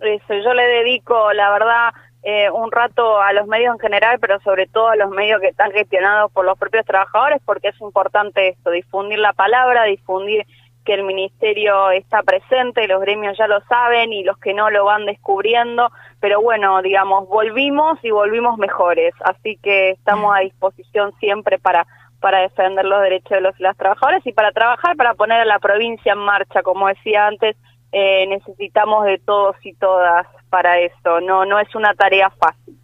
Eso, 0.00 0.34
yo 0.34 0.54
le 0.54 0.66
dedico, 0.66 1.32
la 1.32 1.50
verdad, 1.50 1.92
eh, 2.22 2.50
un 2.50 2.70
rato 2.70 3.20
a 3.20 3.32
los 3.32 3.46
medios 3.46 3.74
en 3.74 3.80
general, 3.80 4.18
pero 4.18 4.40
sobre 4.40 4.66
todo 4.66 4.88
a 4.88 4.96
los 4.96 5.10
medios 5.10 5.40
que 5.40 5.48
están 5.48 5.72
gestionados 5.72 6.30
por 6.32 6.44
los 6.44 6.58
propios 6.58 6.84
trabajadores, 6.84 7.40
porque 7.44 7.68
es 7.68 7.80
importante 7.80 8.48
esto, 8.48 8.70
difundir 8.70 9.18
la 9.18 9.32
palabra, 9.32 9.84
difundir 9.84 10.46
que 10.84 10.94
el 10.94 11.04
ministerio 11.04 11.90
está 11.90 12.22
presente, 12.22 12.88
los 12.88 13.00
gremios 13.00 13.36
ya 13.38 13.46
lo 13.46 13.60
saben 13.62 14.12
y 14.12 14.24
los 14.24 14.38
que 14.38 14.54
no 14.54 14.70
lo 14.70 14.84
van 14.86 15.04
descubriendo, 15.04 15.90
pero 16.20 16.40
bueno, 16.40 16.80
digamos, 16.82 17.28
volvimos 17.28 17.98
y 18.02 18.10
volvimos 18.10 18.58
mejores, 18.58 19.14
así 19.20 19.58
que 19.62 19.90
estamos 19.90 20.34
a 20.34 20.40
disposición 20.40 21.12
siempre 21.20 21.58
para 21.58 21.86
para 22.20 22.40
defender 22.40 22.84
los 22.84 23.00
derechos 23.00 23.30
de 23.30 23.40
los 23.40 23.58
y 23.58 23.62
las 23.62 23.76
trabajadoras 23.78 24.26
y 24.26 24.32
para 24.32 24.52
trabajar 24.52 24.94
para 24.96 25.14
poner 25.14 25.40
a 25.40 25.44
la 25.46 25.58
provincia 25.58 26.12
en 26.12 26.18
marcha, 26.18 26.62
como 26.62 26.88
decía 26.88 27.26
antes, 27.26 27.56
eh, 27.92 28.26
necesitamos 28.28 29.04
de 29.06 29.18
todos 29.18 29.56
y 29.64 29.74
todas 29.74 30.26
para 30.48 30.78
esto, 30.80 31.20
no 31.20 31.44
no 31.44 31.58
es 31.58 31.74
una 31.74 31.94
tarea 31.94 32.30
fácil. 32.30 32.76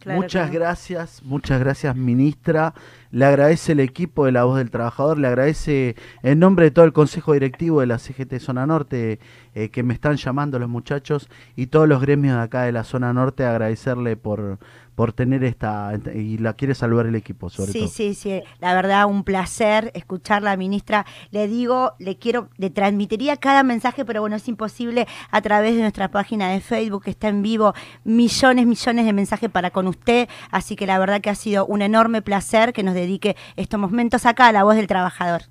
Claro 0.00 0.20
muchas 0.20 0.50
gracias, 0.52 1.22
muchas 1.22 1.58
gracias 1.60 1.96
ministra. 1.96 2.72
Le 3.10 3.24
agradece 3.24 3.72
el 3.72 3.80
equipo 3.80 4.26
de 4.26 4.32
La 4.32 4.44
Voz 4.44 4.58
del 4.58 4.70
Trabajador, 4.70 5.18
le 5.18 5.28
agradece 5.28 5.96
en 6.22 6.38
nombre 6.38 6.66
de 6.66 6.70
todo 6.70 6.84
el 6.84 6.92
Consejo 6.92 7.32
Directivo 7.32 7.80
de 7.80 7.86
la 7.86 7.98
CGT 7.98 8.38
Zona 8.38 8.66
Norte 8.66 9.18
eh, 9.54 9.70
que 9.70 9.82
me 9.82 9.94
están 9.94 10.16
llamando 10.16 10.58
los 10.58 10.68
muchachos 10.68 11.28
y 11.56 11.66
todos 11.66 11.88
los 11.88 12.00
gremios 12.00 12.36
de 12.36 12.42
acá 12.42 12.62
de 12.62 12.72
la 12.72 12.84
Zona 12.84 13.12
Norte 13.12 13.44
agradecerle 13.44 14.16
por, 14.16 14.58
por 14.94 15.12
tener 15.12 15.44
esta, 15.44 15.92
y 16.14 16.38
la 16.38 16.54
quiere 16.54 16.74
saludar 16.74 17.06
el 17.06 17.14
equipo 17.14 17.48
sobre 17.50 17.72
Sí, 17.72 17.78
todo. 17.80 17.88
sí, 17.88 18.14
sí. 18.14 18.42
La 18.60 18.74
verdad, 18.74 19.06
un 19.06 19.22
placer 19.24 19.90
escucharla, 19.94 20.56
ministra. 20.56 21.06
Le 21.30 21.46
digo, 21.48 21.92
le 22.00 22.18
quiero, 22.18 22.48
le 22.56 22.70
transmitiría 22.70 23.36
cada 23.36 23.62
mensaje, 23.62 24.04
pero 24.04 24.20
bueno, 24.20 24.36
es 24.36 24.48
imposible 24.48 25.06
a 25.30 25.40
través 25.40 25.76
de 25.76 25.82
nuestra 25.82 26.10
página 26.10 26.50
de 26.50 26.60
Facebook, 26.60 27.04
que 27.04 27.10
está 27.10 27.28
en 27.28 27.42
vivo, 27.42 27.74
millones, 28.04 28.66
millones 28.66 29.06
de 29.06 29.12
mensajes 29.12 29.48
para 29.50 29.70
con 29.70 29.86
usted. 29.86 30.28
Así 30.50 30.74
que 30.76 30.86
la 30.86 30.98
verdad 30.98 31.20
que 31.20 31.30
ha 31.30 31.34
sido 31.36 31.64
un 31.66 31.80
enorme 31.82 32.20
placer 32.20 32.72
que 32.72 32.82
nos 32.82 32.94
dedique 32.98 33.36
estos 33.56 33.78
momentos 33.80 34.26
acá 34.26 34.48
a 34.48 34.52
la 34.52 34.64
voz 34.64 34.76
del 34.76 34.86
trabajador. 34.86 35.42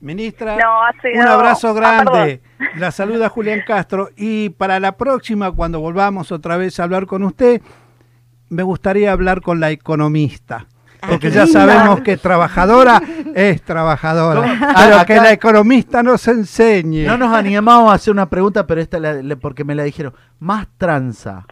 Ministra, 0.00 0.56
No, 0.56 0.82
ha 0.84 0.92
sido- 1.02 1.20
un 1.22 1.26
abrazo 1.26 1.68
Ah, 1.70 1.72
grande. 1.72 2.40
la 2.76 2.90
saluda 2.92 3.28
Julián 3.28 3.62
Castro. 3.66 4.10
Y 4.16 4.50
para 4.50 4.78
la 4.78 4.92
próxima, 4.92 5.50
cuando 5.50 5.80
volvamos 5.80 6.30
otra 6.30 6.56
vez 6.56 6.78
a 6.78 6.84
hablar 6.84 7.06
con 7.06 7.24
usted, 7.24 7.60
me 8.48 8.62
gustaría 8.62 9.10
hablar 9.12 9.40
con 9.40 9.58
la 9.60 9.70
economista. 9.70 10.66
Ah, 11.00 11.06
Porque 11.10 11.30
ya 11.30 11.46
sabemos 11.46 12.00
que 12.00 12.16
trabajadora 12.16 13.00
es 13.34 13.62
trabajadora. 13.62 14.40
¿Cómo? 14.42 14.52
Pero 14.58 14.96
Acá- 14.96 15.04
que 15.04 15.16
la 15.16 15.32
economista 15.32 16.02
nos 16.02 16.26
enseñe. 16.26 17.06
No 17.06 17.16
nos 17.16 17.32
animamos 17.34 17.90
a 17.92 17.94
hacer 17.94 18.12
una 18.12 18.28
pregunta, 18.28 18.66
pero 18.66 18.80
esta 18.80 18.98
la- 18.98 19.22
la- 19.22 19.36
porque 19.36 19.64
me 19.64 19.74
la 19.74 19.84
dijeron. 19.84 20.12
Más 20.40 20.66
tranza. 20.76 21.46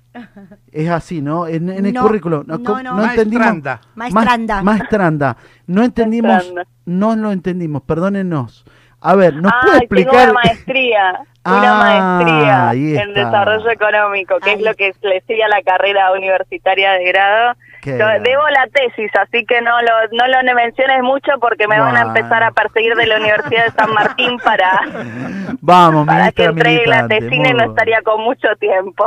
Es 0.72 0.88
así, 0.90 1.22
¿no? 1.22 1.46
En, 1.46 1.68
en 1.68 1.87
el 1.87 1.92
No, 1.94 2.02
currículo. 2.02 2.42
no, 2.46 2.62
¿cómo- 2.62 2.82
no. 2.82 3.02
entendimos. 3.04 3.46
Maestranda. 3.46 3.80
Maestranda. 3.94 4.56
Ma- 4.56 4.62
Maestranda. 4.72 5.37
No 5.66 5.82
entendimos. 5.85 6.32
Maestranda. 6.32 6.66
No 6.87 7.16
lo 7.16 7.32
entendimos, 7.32 7.82
perdónenos. 7.82 8.64
A 9.07 9.14
ver, 9.14 9.35
¿nos 9.35 9.53
Ay, 9.53 9.61
puede 9.62 9.73
tengo 9.79 9.83
explicar? 9.85 10.31
una 10.31 10.33
maestría, 10.33 11.21
Ah, 11.45 11.59
una 11.59 11.75
maestría 11.77 12.69
ahí 12.71 12.97
en 12.99 13.14
desarrollo 13.14 13.71
económico, 13.71 14.40
que 14.40 14.51
Ahí. 14.51 14.57
es 14.57 14.62
lo 14.62 14.75
que 14.75 14.92
le 15.03 15.21
sigue 15.29 15.45
a 15.45 15.49
la 15.49 15.62
carrera 15.62 16.11
universitaria 16.12 16.92
de 16.92 17.05
grado. 17.05 17.55
Yo 17.85 17.92
debo 17.95 18.42
la 18.49 18.66
tesis, 18.73 19.12
así 19.14 19.45
que 19.47 19.61
no 19.62 19.71
lo, 19.81 19.92
no 20.11 20.27
lo 20.27 20.55
menciones 20.57 21.03
mucho 21.05 21.31
porque 21.40 21.69
me 21.69 21.79
van 21.79 21.97
a 21.97 22.01
empezar 22.03 22.42
a 22.42 22.51
perseguir 22.51 22.97
de 22.97 23.07
la 23.07 23.16
Universidad 23.19 23.66
de 23.66 23.71
San 23.71 23.92
Martín 23.95 24.38
para, 24.42 24.81
Vamos, 25.61 26.05
para 26.05 26.33
que 26.33 26.47
entregue 26.47 26.85
la 26.87 27.07
tesina 27.07 27.51
y 27.51 27.55
no 27.55 27.62
estaría 27.71 28.03
con 28.03 28.23
mucho 28.23 28.49
tiempo. 28.59 29.05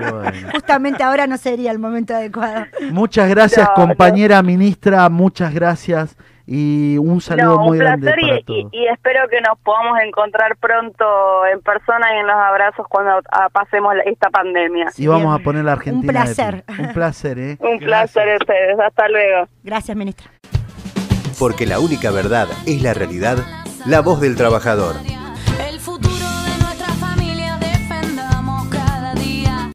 Bueno. 0.00 0.22
Justamente 0.52 1.02
ahora 1.02 1.26
no 1.26 1.36
sería 1.36 1.70
el 1.72 1.78
momento 1.78 2.14
adecuado. 2.16 2.64
Muchas 2.90 3.28
gracias, 3.28 3.68
No, 3.68 3.74
no. 3.84 3.88
compañera 3.88 4.42
ministra. 4.42 5.10
Muchas 5.10 5.52
gracias. 5.52 6.16
Y 6.48 6.96
un 6.98 7.20
saludo 7.20 7.56
no, 7.56 7.58
muy 7.64 7.78
un 7.78 7.84
grande 7.84 8.08
para 8.10 8.38
y, 8.38 8.44
todos. 8.44 8.60
y- 8.72 8.78
y 8.78 8.86
espero 8.86 9.28
que 9.28 9.40
nos 9.40 9.58
podamos 9.58 9.98
encontrar 10.00 10.56
pronto 10.58 11.04
en 11.52 11.60
persona 11.60 12.06
y 12.14 12.18
en 12.20 12.26
los 12.28 12.36
abrazos 12.36 12.86
cuando 12.88 13.20
ah, 13.32 13.48
pasemos 13.52 13.94
la- 13.96 14.02
esta 14.04 14.30
pandemia. 14.30 14.86
Y 14.96 15.06
vamos 15.08 15.24
Bien. 15.24 15.40
a 15.40 15.44
poner 15.44 15.64
la 15.64 15.72
Argentina. 15.72 16.12
Un 16.20 16.24
placer. 16.24 16.64
Un 16.78 16.92
placer, 16.92 17.38
¿eh? 17.38 17.56
Un 17.60 17.78
placer 17.80 18.36
ustedes, 18.40 18.78
hasta 18.78 19.08
luego. 19.08 19.48
Gracias, 19.64 19.96
ministra. 19.96 20.30
Porque 21.38 21.66
la 21.66 21.80
única 21.80 22.10
verdad 22.12 22.46
es 22.66 22.80
la 22.80 22.94
realidad, 22.94 23.38
la 23.84 24.00
voz 24.00 24.20
del 24.20 24.36
trabajador. 24.36 24.94